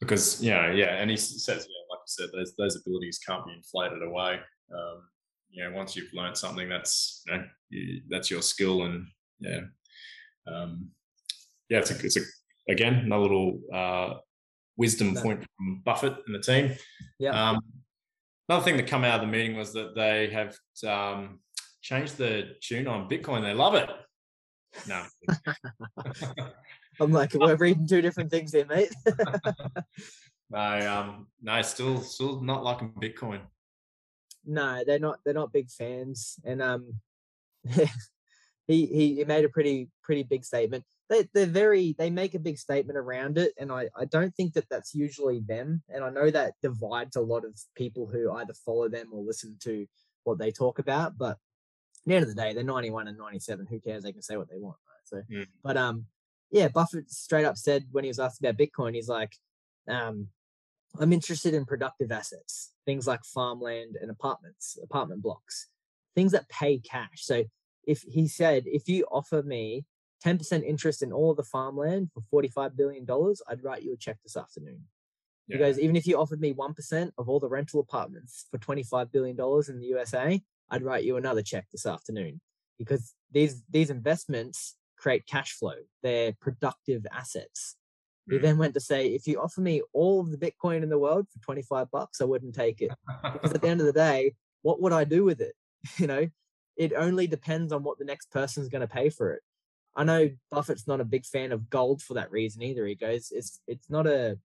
because 0.00 0.42
you 0.42 0.50
know 0.50 0.70
yeah, 0.70 0.96
and 0.96 1.10
he 1.10 1.16
says 1.16 1.66
yeah, 1.68 1.84
like 1.90 2.00
I 2.00 2.06
said, 2.06 2.28
those 2.32 2.54
those 2.56 2.76
abilities 2.76 3.18
can't 3.18 3.46
be 3.46 3.52
inflated 3.52 4.02
away. 4.02 4.40
Um, 4.72 5.02
you 5.54 5.64
know 5.64 5.76
once 5.76 5.96
you've 5.96 6.12
learned 6.12 6.36
something 6.36 6.68
that's 6.68 7.22
you 7.26 7.32
know 7.32 7.44
you, 7.70 8.02
that's 8.10 8.30
your 8.30 8.42
skill 8.42 8.82
and 8.82 9.06
yeah 9.38 9.60
um, 10.46 10.88
yeah 11.68 11.78
it's 11.78 11.90
a, 11.90 11.94
it's 12.04 12.16
a 12.16 12.20
again 12.68 12.94
another 12.94 13.22
little 13.22 13.60
uh, 13.72 14.14
wisdom 14.76 15.14
point 15.14 15.44
from 15.56 15.82
Buffett 15.84 16.16
and 16.26 16.34
the 16.34 16.40
team. 16.40 16.72
Yeah. 17.18 17.50
Um, 17.50 17.60
another 18.48 18.64
thing 18.64 18.76
that 18.76 18.86
come 18.86 19.04
out 19.04 19.16
of 19.16 19.20
the 19.22 19.32
meeting 19.32 19.56
was 19.56 19.72
that 19.74 19.94
they 19.94 20.28
have 20.30 20.56
um, 20.86 21.40
changed 21.82 22.16
the 22.16 22.56
tune 22.60 22.86
on 22.86 23.08
Bitcoin. 23.08 23.42
They 23.42 23.54
love 23.54 23.74
it. 23.74 23.88
No. 24.88 25.04
I'm 27.00 27.12
like, 27.12 27.34
we're 27.34 27.56
reading 27.56 27.86
two 27.86 28.02
different 28.02 28.30
things 28.30 28.52
there, 28.52 28.66
mate. 28.66 28.92
no, 30.50 30.92
um, 30.92 31.26
no, 31.42 31.62
still, 31.62 32.00
still 32.00 32.40
not 32.40 32.64
liking 32.64 32.92
Bitcoin 33.00 33.40
no, 34.46 34.82
they're 34.86 34.98
not. 34.98 35.18
They're 35.24 35.34
not 35.34 35.52
big 35.52 35.70
fans, 35.70 36.38
and 36.44 36.62
um, 36.62 36.94
he 38.66 38.86
he 38.86 39.24
made 39.26 39.44
a 39.44 39.48
pretty 39.48 39.90
pretty 40.02 40.22
big 40.22 40.44
statement. 40.44 40.84
They 41.08 41.28
they're 41.34 41.46
very 41.46 41.94
they 41.98 42.10
make 42.10 42.34
a 42.34 42.38
big 42.38 42.58
statement 42.58 42.98
around 42.98 43.38
it, 43.38 43.52
and 43.58 43.70
I 43.70 43.88
I 43.96 44.04
don't 44.06 44.34
think 44.34 44.54
that 44.54 44.68
that's 44.70 44.94
usually 44.94 45.40
them. 45.40 45.82
And 45.88 46.04
I 46.04 46.10
know 46.10 46.30
that 46.30 46.54
divides 46.62 47.16
a 47.16 47.20
lot 47.20 47.44
of 47.44 47.58
people 47.74 48.06
who 48.06 48.32
either 48.32 48.54
follow 48.54 48.88
them 48.88 49.08
or 49.12 49.22
listen 49.22 49.56
to 49.64 49.86
what 50.24 50.38
they 50.38 50.50
talk 50.50 50.78
about. 50.78 51.16
But 51.18 51.32
at 51.32 51.38
the 52.06 52.14
end 52.14 52.22
of 52.22 52.28
the 52.28 52.40
day, 52.40 52.52
they're 52.52 52.64
91 52.64 53.08
and 53.08 53.18
97. 53.18 53.66
Who 53.66 53.80
cares? 53.80 54.02
They 54.02 54.12
can 54.12 54.22
say 54.22 54.36
what 54.36 54.50
they 54.50 54.58
want. 54.58 54.76
Right? 54.88 55.24
So, 55.28 55.34
mm. 55.34 55.46
but 55.62 55.76
um, 55.76 56.06
yeah, 56.50 56.68
Buffett 56.68 57.10
straight 57.10 57.44
up 57.44 57.56
said 57.56 57.86
when 57.92 58.04
he 58.04 58.08
was 58.08 58.18
asked 58.18 58.40
about 58.40 58.56
Bitcoin, 58.56 58.94
he's 58.94 59.08
like, 59.08 59.34
um, 59.88 60.28
I'm 60.98 61.12
interested 61.12 61.54
in 61.54 61.64
productive 61.64 62.12
assets, 62.12 62.72
things 62.86 63.06
like 63.06 63.24
farmland 63.24 63.96
and 64.00 64.10
apartments, 64.10 64.78
apartment 64.82 65.22
blocks, 65.22 65.68
things 66.14 66.32
that 66.32 66.48
pay 66.48 66.78
cash. 66.78 67.18
So 67.22 67.44
if 67.86 68.02
he 68.02 68.28
said, 68.28 68.64
if 68.66 68.88
you 68.88 69.04
offer 69.10 69.42
me 69.42 69.84
10% 70.24 70.64
interest 70.64 71.02
in 71.02 71.12
all 71.12 71.32
of 71.32 71.36
the 71.36 71.42
farmland 71.42 72.10
for 72.12 72.42
$45 72.42 72.76
billion, 72.76 73.06
I'd 73.48 73.64
write 73.64 73.82
you 73.82 73.92
a 73.92 73.96
check 73.96 74.18
this 74.22 74.36
afternoon. 74.36 74.84
Yeah. 75.48 75.56
He 75.56 75.62
goes, 75.62 75.78
even 75.78 75.96
if 75.96 76.06
you 76.06 76.18
offered 76.18 76.40
me 76.40 76.54
1% 76.54 77.10
of 77.18 77.28
all 77.28 77.40
the 77.40 77.48
rental 77.48 77.80
apartments 77.80 78.46
for 78.50 78.58
$25 78.58 79.12
billion 79.12 79.36
in 79.68 79.80
the 79.80 79.86
USA, 79.86 80.40
I'd 80.70 80.82
write 80.82 81.04
you 81.04 81.16
another 81.16 81.42
check 81.42 81.66
this 81.70 81.86
afternoon 81.86 82.40
because 82.78 83.14
these, 83.30 83.62
these 83.68 83.90
investments 83.90 84.76
create 84.96 85.26
cash 85.26 85.52
flow. 85.52 85.74
They're 86.02 86.34
productive 86.40 87.04
assets. 87.12 87.76
He 88.28 88.38
mm. 88.38 88.42
then 88.42 88.58
went 88.58 88.74
to 88.74 88.80
say, 88.80 89.08
if 89.08 89.26
you 89.26 89.40
offer 89.40 89.60
me 89.60 89.82
all 89.92 90.20
of 90.20 90.30
the 90.30 90.38
Bitcoin 90.38 90.82
in 90.82 90.88
the 90.88 90.98
world 90.98 91.26
for 91.30 91.44
25 91.44 91.90
bucks, 91.90 92.20
I 92.20 92.24
wouldn't 92.24 92.54
take 92.54 92.80
it. 92.80 92.90
because 93.22 93.52
at 93.52 93.60
the 93.60 93.68
end 93.68 93.80
of 93.80 93.86
the 93.86 93.92
day, 93.92 94.34
what 94.62 94.80
would 94.80 94.92
I 94.92 95.04
do 95.04 95.24
with 95.24 95.40
it? 95.40 95.54
You 95.98 96.06
know, 96.06 96.28
it 96.76 96.94
only 96.96 97.26
depends 97.26 97.72
on 97.72 97.82
what 97.82 97.98
the 97.98 98.06
next 98.06 98.30
person's 98.30 98.70
going 98.70 98.80
to 98.80 98.88
pay 98.88 99.10
for 99.10 99.34
it. 99.34 99.42
I 99.94 100.04
know 100.04 100.30
Buffett's 100.50 100.88
not 100.88 101.00
a 101.00 101.04
big 101.04 101.24
fan 101.26 101.52
of 101.52 101.68
gold 101.70 102.02
for 102.02 102.14
that 102.14 102.30
reason 102.30 102.62
either. 102.62 102.86
He 102.86 102.94
goes, 102.94 103.30
it's 103.30 103.60
it's 103.66 103.88
not 103.90 104.06
a 104.06 104.38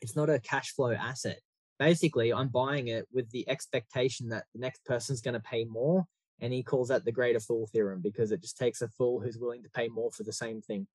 it's 0.00 0.16
not 0.16 0.28
a 0.28 0.40
cash 0.40 0.72
flow 0.72 0.92
asset. 0.92 1.38
Basically, 1.78 2.32
I'm 2.32 2.48
buying 2.48 2.88
it 2.88 3.06
with 3.12 3.30
the 3.30 3.48
expectation 3.48 4.28
that 4.30 4.44
the 4.54 4.60
next 4.60 4.84
person's 4.84 5.22
going 5.22 5.34
to 5.34 5.40
pay 5.40 5.64
more, 5.64 6.04
and 6.40 6.52
he 6.52 6.62
calls 6.62 6.88
that 6.88 7.04
the 7.04 7.12
greater 7.12 7.40
fool 7.40 7.68
theorem 7.72 8.00
because 8.02 8.32
it 8.32 8.42
just 8.42 8.58
takes 8.58 8.82
a 8.82 8.88
fool 8.88 9.20
who's 9.20 9.38
willing 9.38 9.62
to 9.62 9.70
pay 9.70 9.88
more 9.88 10.10
for 10.10 10.24
the 10.24 10.32
same 10.32 10.60
thing. 10.60 10.86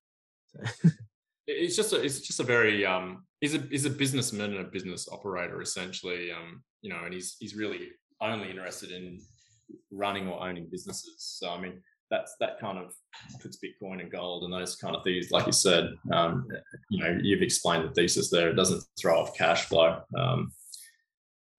So. 0.46 0.88
it's 1.48 1.76
just 1.76 1.92
a, 1.92 2.00
it's 2.00 2.20
just 2.20 2.40
a 2.40 2.44
very 2.44 2.86
um 2.86 3.24
he's 3.40 3.54
a 3.54 3.58
he's 3.70 3.86
a 3.86 3.90
businessman 3.90 4.52
and 4.52 4.66
a 4.66 4.70
business 4.70 5.08
operator 5.10 5.60
essentially 5.60 6.30
um 6.30 6.62
you 6.82 6.90
know 6.90 7.00
and 7.04 7.14
he's 7.14 7.36
he's 7.40 7.56
really 7.56 7.88
only 8.20 8.50
interested 8.50 8.90
in 8.90 9.20
running 9.90 10.28
or 10.28 10.46
owning 10.46 10.68
businesses. 10.70 11.14
So 11.18 11.50
I 11.50 11.60
mean, 11.60 11.82
that's 12.10 12.34
that 12.40 12.58
kind 12.58 12.78
of 12.78 12.94
puts 13.40 13.58
Bitcoin 13.58 14.00
and 14.00 14.10
gold 14.10 14.44
and 14.44 14.52
those 14.52 14.76
kind 14.76 14.96
of 14.96 15.04
things. 15.04 15.30
Like 15.30 15.46
you 15.46 15.52
said, 15.52 15.90
um, 16.12 16.46
you 16.90 17.02
know, 17.02 17.18
you've 17.22 17.42
explained 17.42 17.84
the 17.84 17.92
thesis 17.92 18.30
there. 18.30 18.48
It 18.48 18.54
doesn't 18.54 18.82
throw 18.98 19.20
off 19.20 19.36
cash 19.36 19.64
flow. 19.64 20.00
Um, 20.16 20.52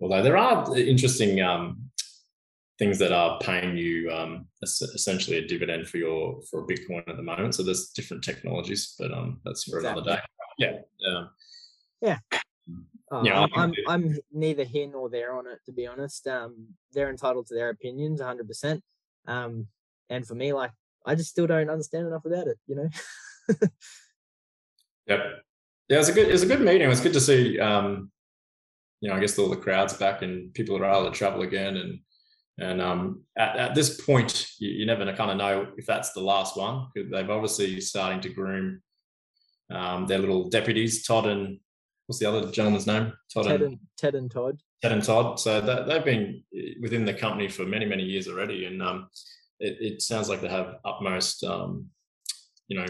although 0.01 0.23
there 0.23 0.37
are 0.37 0.75
interesting 0.77 1.41
um, 1.41 1.88
things 2.79 2.97
that 2.97 3.11
are 3.11 3.37
paying 3.39 3.77
you 3.77 4.09
um, 4.09 4.47
essentially 4.63 5.37
a 5.37 5.47
dividend 5.47 5.87
for 5.87 5.97
your 5.97 6.41
for 6.49 6.65
Bitcoin 6.65 7.07
at 7.07 7.17
the 7.17 7.23
moment. 7.23 7.53
So 7.53 7.61
there's 7.61 7.89
different 7.89 8.23
technologies, 8.23 8.95
but 8.97 9.11
um, 9.13 9.41
that's 9.43 9.65
for 9.65 9.77
exactly. 9.77 10.01
another 10.01 10.15
day. 10.15 10.21
Yeah. 10.57 10.77
Um, 11.11 11.29
yeah. 12.01 12.17
Uh, 13.11 13.23
yeah, 13.23 13.39
I'm, 13.41 13.49
I'm, 13.55 13.73
I'm 13.87 14.17
neither 14.31 14.63
here 14.63 14.87
nor 14.87 15.09
there 15.09 15.33
on 15.33 15.47
it, 15.47 15.59
to 15.65 15.71
be 15.71 15.87
honest. 15.87 16.27
Um, 16.27 16.67
they're 16.93 17.09
entitled 17.09 17.47
to 17.47 17.55
their 17.55 17.69
opinions 17.69 18.21
100%. 18.21 18.81
Um, 19.27 19.67
and 20.09 20.25
for 20.25 20.35
me, 20.35 20.53
like, 20.53 20.71
I 21.05 21.15
just 21.15 21.31
still 21.31 21.47
don't 21.47 21.71
understand 21.71 22.07
enough 22.07 22.25
about 22.25 22.47
it, 22.47 22.57
you 22.67 22.75
know? 22.75 22.89
yep. 25.07 25.19
Yeah, 25.87 25.99
it's 25.99 26.09
a 26.09 26.13
good, 26.13 26.27
it 26.27 26.31
was 26.31 26.43
a 26.43 26.47
good 26.47 26.61
meeting. 26.61 26.89
It's 26.89 27.01
good 27.01 27.13
to 27.13 27.19
see, 27.19 27.59
um, 27.59 28.11
you 29.01 29.09
know, 29.09 29.15
I 29.15 29.19
guess 29.19 29.39
all 29.39 29.49
the 29.49 29.55
crowds 29.55 29.95
back 29.95 30.21
and 30.21 30.53
people 30.53 30.77
are 30.77 30.85
able 30.85 31.09
to 31.09 31.17
travel 31.17 31.41
again. 31.41 31.77
And, 31.77 31.99
and 32.59 32.81
um, 32.81 33.23
at, 33.37 33.55
at 33.55 33.75
this 33.75 34.01
point, 34.01 34.47
you, 34.59 34.69
you 34.69 34.85
never 34.85 35.05
kind 35.13 35.31
of 35.31 35.37
know 35.37 35.67
if 35.77 35.85
that's 35.85 36.11
the 36.11 36.19
last 36.19 36.57
one 36.57 36.87
because 36.93 37.09
they've 37.09 37.29
obviously 37.29 37.79
starting 37.79 38.21
to 38.21 38.29
groom 38.29 38.81
um, 39.71 40.07
their 40.07 40.19
little 40.19 40.49
deputies, 40.49 41.05
Todd 41.05 41.27
and 41.27 41.59
what's 42.07 42.19
the 42.19 42.25
other 42.25 42.51
gentleman's 42.51 42.87
name? 42.87 43.13
Todd 43.33 43.45
Ted 43.45 43.61
and, 43.61 43.71
and 43.71 43.79
Ted 43.97 44.15
and 44.15 44.31
Todd. 44.31 44.59
Ted 44.81 44.91
and 44.91 45.03
Todd. 45.03 45.39
So 45.39 45.61
that, 45.61 45.87
they've 45.87 46.03
been 46.03 46.43
within 46.81 47.05
the 47.05 47.13
company 47.13 47.47
for 47.47 47.65
many, 47.65 47.85
many 47.85 48.03
years 48.03 48.27
already, 48.27 48.65
and 48.65 48.81
um, 48.81 49.09
it, 49.59 49.77
it, 49.79 50.01
sounds 50.01 50.27
like 50.27 50.41
they 50.41 50.47
have 50.47 50.75
utmost, 50.85 51.43
um, 51.43 51.85
you 52.67 52.79
know, 52.79 52.87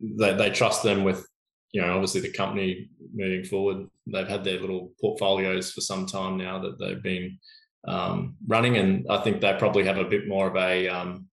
they 0.00 0.34
they 0.34 0.50
trust 0.50 0.82
them 0.82 1.04
with, 1.04 1.26
you 1.72 1.80
know, 1.80 1.92
obviously 1.92 2.20
the 2.20 2.32
company 2.32 2.90
moving 3.14 3.44
forward. 3.44 3.86
They've 4.06 4.28
had 4.28 4.42
their 4.42 4.58
little 4.58 4.92
portfolios 5.00 5.70
for 5.70 5.82
some 5.82 6.06
time 6.06 6.36
now 6.36 6.58
that 6.58 6.78
they've 6.78 7.02
been 7.02 7.38
um, 7.86 8.36
running, 8.46 8.76
and 8.76 9.06
I 9.08 9.18
think 9.18 9.40
they 9.40 9.54
probably 9.58 9.84
have 9.84 9.98
a 9.98 10.04
bit 10.04 10.28
more 10.28 10.48
of 10.48 10.56
a 10.56 10.88
um, 10.88 11.26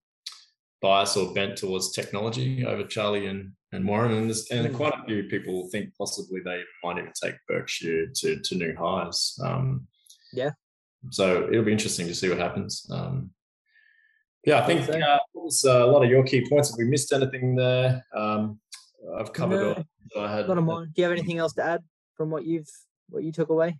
bias 0.81 1.17
or 1.17 1.33
bent 1.33 1.57
towards 1.57 1.91
technology 1.91 2.65
over 2.65 2.83
Charlie 2.83 3.27
and 3.27 3.51
and 3.73 3.86
Warren, 3.86 4.13
and, 4.13 4.31
and 4.51 4.67
hmm. 4.67 4.75
quite 4.75 4.93
a 4.93 5.05
few 5.05 5.23
people 5.23 5.67
think 5.69 5.91
possibly 5.97 6.39
they 6.39 6.62
might 6.83 6.97
even 6.97 7.12
take 7.21 7.36
Berkshire 7.47 8.07
to 8.15 8.39
to 8.39 8.55
new 8.55 8.75
highs. 8.77 9.38
Um, 9.43 9.88
yeah. 10.33 10.51
So 11.12 11.47
it'll 11.49 11.65
be 11.65 11.71
interesting 11.71 12.07
to 12.07 12.15
see 12.15 12.29
what 12.29 12.38
happens. 12.38 12.88
Um, 12.91 13.31
yeah, 14.45 14.63
I 14.63 14.65
think 14.65 14.81
uh, 14.89 14.97
that 14.97 15.21
was 15.33 15.65
uh, 15.65 15.86
a 15.86 15.88
lot 15.88 16.03
of 16.03 16.10
your 16.10 16.23
key 16.23 16.47
points. 16.47 16.69
Have 16.69 16.77
we 16.77 16.86
missed 16.86 17.12
anything 17.12 17.55
there? 17.55 18.05
Um, 18.15 18.60
I've 19.17 19.33
covered 19.33 19.55
no, 19.55 19.73
all. 19.73 19.83
So 20.12 20.23
I 20.23 20.36
had, 20.36 20.47
not 20.47 20.62
mine. 20.62 20.91
Do 20.95 21.01
you 21.01 21.03
have 21.03 21.12
anything 21.12 21.38
else 21.38 21.53
to 21.53 21.63
add 21.63 21.83
from 22.15 22.29
what 22.29 22.45
you've 22.45 22.69
what 23.10 23.23
you 23.23 23.31
took 23.31 23.49
away? 23.49 23.77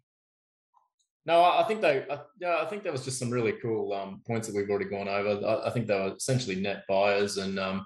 No, 1.28 1.44
I 1.44 1.64
think 1.68 1.82
they. 1.82 2.06
I, 2.10 2.20
yeah, 2.40 2.60
I 2.62 2.66
think 2.66 2.84
that 2.84 2.94
was 2.94 3.04
just 3.04 3.20
some 3.20 3.30
really 3.30 3.52
cool 3.62 3.92
um, 3.92 4.22
points 4.26 4.48
that 4.48 4.56
we've 4.56 4.70
already 4.70 4.90
gone 4.90 5.10
over. 5.10 5.46
I, 5.46 5.68
I, 5.68 5.72
think 5.72 5.86
they 5.86 5.94
were 5.94 6.16
essentially 6.16 6.56
net 6.56 6.86
buyers, 6.88 7.38
and 7.38 7.60
um, 7.60 7.86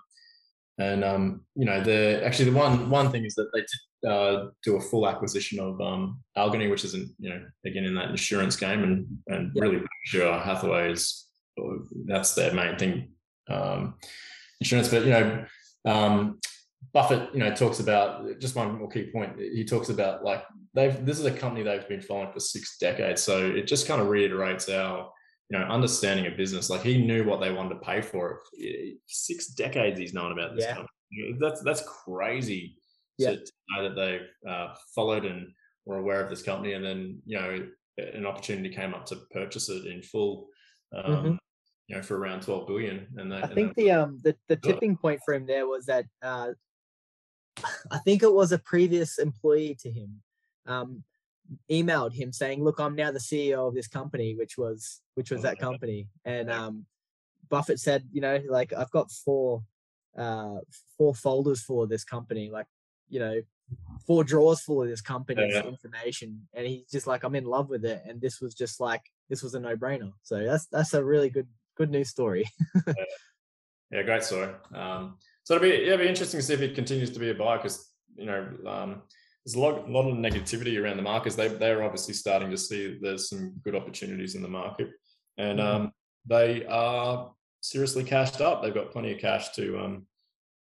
and 0.78 1.04
um, 1.04 1.44
you 1.56 1.66
know, 1.66 1.82
the 1.82 2.24
actually 2.24 2.52
the 2.52 2.58
one 2.58 2.88
one 2.92 3.12
thing 3.12 3.26
is 3.26 3.34
that 3.34 3.50
they 3.52 3.62
did 3.62 4.12
uh, 4.12 4.50
do 4.64 4.76
a 4.76 4.82
full 4.82 5.08
acquisition 5.08 5.60
of 5.60 5.82
um, 5.82 6.20
Alleghany, 6.36 6.68
which 6.68 6.86
isn't 6.86 7.10
you 7.18 7.32
know 7.32 7.44
again 7.66 7.84
in 7.84 7.96
that 7.96 8.12
insurance 8.12 8.56
game, 8.56 8.84
and 8.84 9.08
and 9.30 9.52
yep. 9.56 9.64
really 9.64 9.82
sure 10.06 10.38
Hathaway 10.38 10.92
is 10.92 11.26
that's 12.06 12.36
their 12.36 12.54
main 12.54 12.78
thing, 12.78 13.10
um, 13.50 13.96
insurance. 14.60 14.88
But 14.90 15.04
you 15.04 15.10
know, 15.14 15.46
um, 15.86 16.40
Buffett, 16.94 17.34
you 17.34 17.40
know, 17.40 17.54
talks 17.54 17.80
about 17.80 18.40
just 18.40 18.56
one 18.56 18.78
more 18.78 18.90
key 18.90 19.10
point. 19.12 19.40
He 19.40 19.64
talks 19.64 19.90
about 19.90 20.24
like 20.24 20.44
they've 20.74 21.06
this 21.06 21.20
is 21.20 21.26
a 21.26 21.32
company 21.32 21.64
they've 21.64 21.88
been 21.88 22.02
following 22.02 22.32
for 22.32 22.40
six 22.40 22.78
decades, 22.78 23.22
so 23.22 23.46
it 23.46 23.68
just 23.68 23.88
kind 23.88 24.02
of 24.02 24.08
reiterates 24.08 24.68
our 24.70 25.12
you 25.52 25.60
know, 25.60 25.66
understanding 25.66 26.26
of 26.28 26.38
business. 26.38 26.70
Like 26.70 26.82
he 26.82 27.06
knew 27.06 27.26
what 27.26 27.42
they 27.42 27.52
wanted 27.52 27.76
to 27.76 27.82
pay 27.82 28.02
for 28.02 28.42
it. 28.54 28.98
Six 29.08 29.48
decades 29.48 30.00
he's 30.00 30.14
known 30.14 30.32
about 30.32 30.56
this 30.56 30.64
yeah. 30.64 30.76
company. 30.76 31.38
That's 31.42 31.62
that's 31.62 31.84
crazy 32.06 32.78
yeah. 33.18 33.32
to, 33.32 33.38
to, 33.38 33.52
know 33.70 33.90
that 33.90 33.96
they've 33.96 34.50
uh, 34.50 34.74
followed 34.96 35.26
and 35.26 35.50
were 35.86 35.98
aware 35.98 36.24
of 36.24 36.30
this 36.30 36.42
company, 36.42 36.74
and 36.74 36.86
then 36.86 37.22
you 37.26 37.38
know 37.38 37.68
an 37.98 38.26
opportunity 38.26 38.74
came 38.74 38.94
up 38.94 39.06
to 39.08 39.18
purchase 39.32 39.68
it 39.68 39.86
in 39.86 40.02
full. 40.02 40.48
Um, 40.96 41.04
mm-hmm. 41.04 41.36
You 41.88 41.98
know, 41.98 42.02
for 42.02 42.18
around 42.18 42.44
twelve 42.44 42.66
billion, 42.66 43.08
and 43.18 43.30
they, 43.30 43.38
I 43.38 43.48
think 43.48 43.76
the 43.76 43.92
um 43.92 44.20
the, 44.24 44.34
the 44.48 44.56
tipping 44.56 44.96
point 44.96 45.20
for 45.26 45.34
him 45.34 45.46
there 45.46 45.68
was 45.68 45.86
that 45.88 46.06
uh, 46.22 46.52
I 47.92 47.98
think 48.00 48.24
it 48.24 48.34
was 48.34 48.52
a 48.52 48.60
previous 48.60 49.18
employee 49.18 49.76
to 49.82 49.92
him 49.92 50.22
um, 50.66 51.04
emailed 51.70 52.14
him 52.14 52.32
saying, 52.32 52.64
"Look, 52.64 52.80
I'm 52.80 52.96
now 52.96 53.12
the 53.12 53.20
CEO 53.20 53.68
of 53.68 53.74
this 53.74 53.88
company," 53.88 54.36
which 54.36 54.58
was 54.58 55.02
which 55.16 55.32
was 55.32 55.42
that 55.44 55.60
company. 55.60 56.08
And 56.26 56.50
um, 56.50 56.86
Buffett 57.50 57.80
said, 57.80 58.08
"You 58.12 58.22
know, 58.22 58.40
like 58.48 58.74
I've 58.74 58.92
got 58.92 59.12
four 59.12 59.64
uh, 60.18 60.60
four 60.98 61.16
folders 61.16 61.62
for 61.62 61.88
this 61.88 62.04
company, 62.04 62.50
like 62.50 62.68
you 63.10 63.20
know, 63.20 63.42
four 64.06 64.24
drawers 64.24 64.62
full 64.62 64.82
of 64.82 64.90
this 64.90 65.02
company's 65.02 65.54
yeah. 65.54 65.64
information." 65.64 66.48
And 66.54 66.66
he's 66.68 66.90
just 66.90 67.08
like, 67.08 67.24
"I'm 67.24 67.36
in 67.36 67.46
love 67.46 67.70
with 67.70 67.86
it," 67.86 68.02
and 68.06 68.22
this 68.22 68.42
was 68.42 68.54
just 68.54 68.80
like 68.80 69.04
this 69.30 69.44
was 69.44 69.54
a 69.54 69.60
no 69.60 69.76
brainer. 69.76 70.14
So 70.24 70.44
that's 70.44 70.68
that's 70.68 70.94
a 70.94 71.04
really 71.04 71.30
good 71.30 71.48
good 71.76 71.90
news 71.90 72.10
story. 72.10 72.50
yeah. 72.88 72.94
yeah. 73.92 74.04
great 74.04 74.24
story. 74.24 74.54
Um, 74.74 75.18
so 75.44 75.56
it'll 75.56 75.68
be 75.68 75.70
yeah, 75.70 75.94
it'll 75.94 76.00
be 76.00 76.08
interesting 76.08 76.40
to 76.40 76.46
see 76.46 76.54
if 76.54 76.62
it 76.62 76.76
continues 76.76 77.12
to 77.12 77.20
be 77.20 77.30
a 77.30 77.36
buy 77.36 77.58
because 77.58 77.90
you 78.16 78.26
know. 78.26 78.48
Um, 78.68 79.02
there's 79.46 79.56
a 79.56 79.60
lot, 79.60 79.88
a 79.88 79.92
lot 79.92 80.08
of 80.08 80.18
negativity 80.18 80.80
around 80.80 80.98
the 80.98 81.04
markets. 81.04 81.36
They 81.36 81.48
they're 81.48 81.84
obviously 81.84 82.14
starting 82.14 82.52
to 82.52 82.58
see 82.58 83.00
there's 83.02 83.30
some 83.30 83.54
good 83.64 83.76
opportunities 83.76 84.36
in 84.36 84.44
the 84.44 84.48
market, 84.48 84.92
and 85.38 85.60
mm-hmm. 85.60 85.84
um, 85.86 85.92
they 86.28 86.66
are 86.66 87.32
seriously 87.62 88.04
cashed 88.04 88.42
up. 88.42 88.62
They've 88.62 88.74
got 88.74 88.92
plenty 88.92 89.14
of 89.14 89.20
cash 89.20 89.52
to 89.54 89.80
um, 89.80 90.06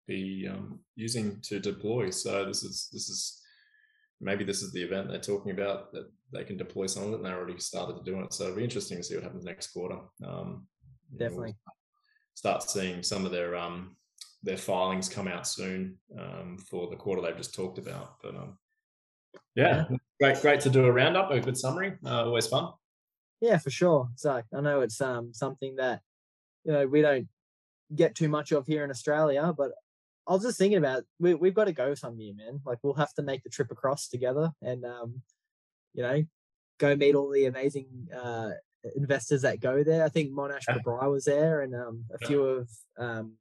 be 0.06 0.48
um, 0.48 0.80
using 0.94 1.40
to 1.42 1.58
deploy. 1.58 2.10
So 2.10 2.44
this 2.44 2.62
is 2.62 2.88
this 2.92 3.08
is 3.08 3.42
maybe 4.20 4.44
this 4.44 4.62
is 4.62 4.72
the 4.72 4.82
event 4.82 5.08
they're 5.08 5.18
talking 5.18 5.52
about 5.52 5.92
that 5.92 6.10
they 6.32 6.44
can 6.44 6.56
deploy 6.56 6.86
some 6.86 7.04
of 7.04 7.12
it, 7.12 7.16
and 7.16 7.24
they 7.24 7.30
already 7.30 7.58
started 7.58 7.96
to 7.96 8.04
do 8.04 8.20
it. 8.20 8.32
So 8.32 8.44
it'll 8.44 8.56
be 8.56 8.64
interesting 8.64 8.98
to 8.98 9.02
see 9.02 9.16
what 9.16 9.24
happens 9.24 9.44
next 9.44 9.68
quarter. 9.68 9.98
Um, 10.24 10.66
Definitely. 11.16 11.56
start 12.34 12.62
seeing 12.62 13.02
some 13.02 13.24
of 13.24 13.32
their 13.32 13.56
um, 13.56 13.96
their 14.42 14.56
filings 14.56 15.08
come 15.08 15.28
out 15.28 15.46
soon 15.46 15.96
um, 16.18 16.58
for 16.58 16.88
the 16.88 16.96
quarter 16.96 17.22
they've 17.22 17.36
just 17.36 17.54
talked 17.54 17.78
about. 17.78 18.16
But 18.22 18.36
um, 18.36 18.58
yeah, 19.54 19.86
great, 20.20 20.40
great 20.40 20.60
to 20.60 20.70
do 20.70 20.84
a 20.84 20.92
roundup, 20.92 21.30
a 21.30 21.40
good 21.40 21.56
summary. 21.56 21.94
Uh, 22.04 22.24
always 22.24 22.46
fun. 22.46 22.72
Yeah, 23.40 23.58
for 23.58 23.70
sure. 23.70 24.08
So 24.16 24.42
I 24.54 24.60
know 24.60 24.80
it's 24.80 25.00
um 25.00 25.32
something 25.32 25.76
that 25.76 26.00
you 26.64 26.72
know 26.72 26.86
we 26.86 27.02
don't 27.02 27.28
get 27.94 28.14
too 28.14 28.28
much 28.28 28.52
of 28.52 28.66
here 28.66 28.84
in 28.84 28.90
Australia, 28.90 29.52
but 29.56 29.72
I 30.26 30.32
was 30.32 30.42
just 30.42 30.58
thinking 30.58 30.78
about 30.78 31.04
we 31.18 31.34
we've 31.34 31.54
got 31.54 31.64
to 31.64 31.72
go 31.72 31.94
some 31.94 32.18
year, 32.18 32.34
man. 32.34 32.60
Like 32.64 32.78
we'll 32.82 32.94
have 32.94 33.14
to 33.14 33.22
make 33.22 33.42
the 33.42 33.50
trip 33.50 33.70
across 33.70 34.08
together 34.08 34.52
and 34.62 34.84
um, 34.84 35.22
you 35.94 36.02
know, 36.02 36.24
go 36.78 36.94
meet 36.96 37.14
all 37.14 37.30
the 37.30 37.46
amazing 37.46 38.08
uh 38.16 38.50
investors 38.96 39.42
that 39.42 39.60
go 39.60 39.82
there. 39.82 40.04
I 40.04 40.08
think 40.08 40.32
Mohnish 40.32 40.64
yeah. 40.68 41.06
was 41.06 41.24
there 41.24 41.62
and 41.62 41.74
um 41.74 42.04
a 42.12 42.18
yeah. 42.20 42.28
few 42.28 42.42
of 42.42 42.68
um 42.96 43.32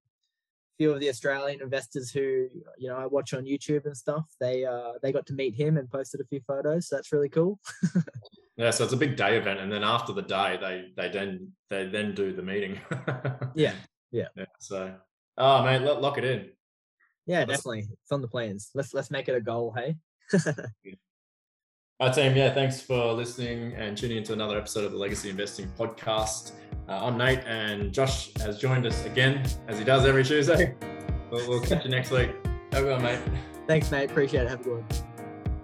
few 0.77 0.91
of 0.91 0.99
the 0.99 1.09
Australian 1.09 1.61
investors 1.61 2.11
who 2.11 2.47
you 2.77 2.89
know 2.89 2.95
I 2.95 3.05
watch 3.05 3.33
on 3.33 3.45
YouTube 3.45 3.85
and 3.85 3.97
stuff. 3.97 4.25
They 4.39 4.65
uh 4.65 4.93
they 5.01 5.11
got 5.11 5.25
to 5.27 5.33
meet 5.33 5.55
him 5.55 5.77
and 5.77 5.89
posted 5.89 6.21
a 6.21 6.25
few 6.25 6.41
photos. 6.47 6.87
So 6.87 6.95
that's 6.95 7.11
really 7.11 7.29
cool. 7.29 7.59
yeah, 8.57 8.71
so 8.71 8.83
it's 8.83 8.93
a 8.93 8.97
big 8.97 9.15
day 9.15 9.37
event, 9.37 9.59
and 9.59 9.71
then 9.71 9.83
after 9.83 10.13
the 10.13 10.21
day, 10.21 10.57
they 10.59 10.91
they 10.95 11.09
then 11.11 11.51
they 11.69 11.87
then 11.87 12.13
do 12.13 12.33
the 12.33 12.41
meeting. 12.41 12.79
yeah, 13.55 13.73
yeah, 14.11 14.27
yeah. 14.35 14.45
So, 14.59 14.93
oh 15.37 15.63
man, 15.63 15.83
lock 15.83 16.17
it 16.17 16.25
in. 16.25 16.49
Yeah, 17.25 17.39
let's, 17.39 17.63
definitely. 17.63 17.87
It's 18.03 18.11
on 18.11 18.21
the 18.21 18.27
plans. 18.27 18.69
Let's 18.73 18.93
let's 18.93 19.11
make 19.11 19.27
it 19.27 19.35
a 19.35 19.41
goal, 19.41 19.75
hey? 19.75 19.95
Our 21.99 22.13
team, 22.13 22.35
yeah, 22.35 22.53
thanks 22.53 22.79
for 22.79 23.11
listening 23.13 23.73
and 23.73 23.97
tuning 23.97 24.17
into 24.17 24.31
another 24.31 24.55
episode 24.55 24.85
of 24.85 24.91
the 24.91 24.99
Legacy 24.99 25.31
Investing 25.31 25.67
Podcast. 25.79 26.51
Uh, 26.87 27.03
I'm 27.03 27.17
Nate, 27.17 27.39
and 27.47 27.91
Josh 27.91 28.31
has 28.37 28.59
joined 28.59 28.85
us 28.85 29.03
again, 29.05 29.43
as 29.67 29.79
he 29.79 29.83
does 29.83 30.05
every 30.05 30.23
Tuesday. 30.23 30.75
We'll, 31.31 31.49
we'll 31.49 31.59
catch 31.59 31.85
you 31.85 31.89
next 31.89 32.11
week. 32.11 32.29
Have 32.71 32.83
a 32.83 32.85
good 32.85 32.91
one, 32.91 33.01
mate. 33.01 33.19
Thanks, 33.65 33.89
mate. 33.89 34.11
Appreciate 34.11 34.43
it. 34.43 34.49
Have 34.49 34.61
a 34.61 34.63
good 34.63 34.73
one. 34.73 34.85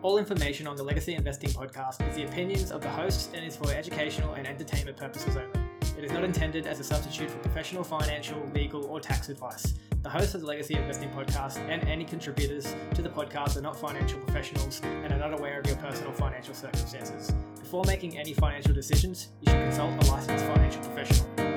All 0.01 0.17
information 0.17 0.65
on 0.65 0.75
the 0.75 0.81
Legacy 0.81 1.13
Investing 1.13 1.51
Podcast 1.51 2.05
is 2.09 2.15
the 2.15 2.25
opinions 2.25 2.71
of 2.71 2.81
the 2.81 2.89
hosts 2.89 3.29
and 3.35 3.45
is 3.45 3.55
for 3.55 3.71
educational 3.71 4.33
and 4.33 4.47
entertainment 4.47 4.97
purposes 4.97 5.37
only. 5.37 5.62
It 6.03 6.07
is 6.07 6.11
not 6.11 6.25
intended 6.25 6.67
as 6.67 6.81
a 6.81 6.83
substitute 6.83 7.31
for 7.31 7.37
professional, 7.37 7.81
financial, 7.81 8.37
legal, 8.53 8.83
or 8.87 8.99
tax 8.99 9.29
advice. 9.29 9.75
The 10.01 10.09
hosts 10.09 10.35
of 10.35 10.41
the 10.41 10.47
Legacy 10.47 10.75
Investing 10.75 11.09
Podcast 11.11 11.59
and 11.69 11.81
any 11.87 12.03
contributors 12.03 12.75
to 12.95 13.01
the 13.01 13.07
podcast 13.07 13.55
are 13.55 13.61
not 13.61 13.79
financial 13.79 14.19
professionals 14.19 14.81
and 14.83 15.13
are 15.13 15.17
not 15.17 15.31
aware 15.31 15.61
of 15.61 15.65
your 15.65 15.77
personal 15.77 16.11
financial 16.11 16.53
circumstances. 16.53 17.33
Before 17.57 17.85
making 17.85 18.17
any 18.17 18.33
financial 18.33 18.73
decisions, 18.73 19.29
you 19.39 19.53
should 19.53 19.63
consult 19.63 20.03
a 20.03 20.11
licensed 20.11 20.43
financial 20.43 20.81
professional. 20.81 21.52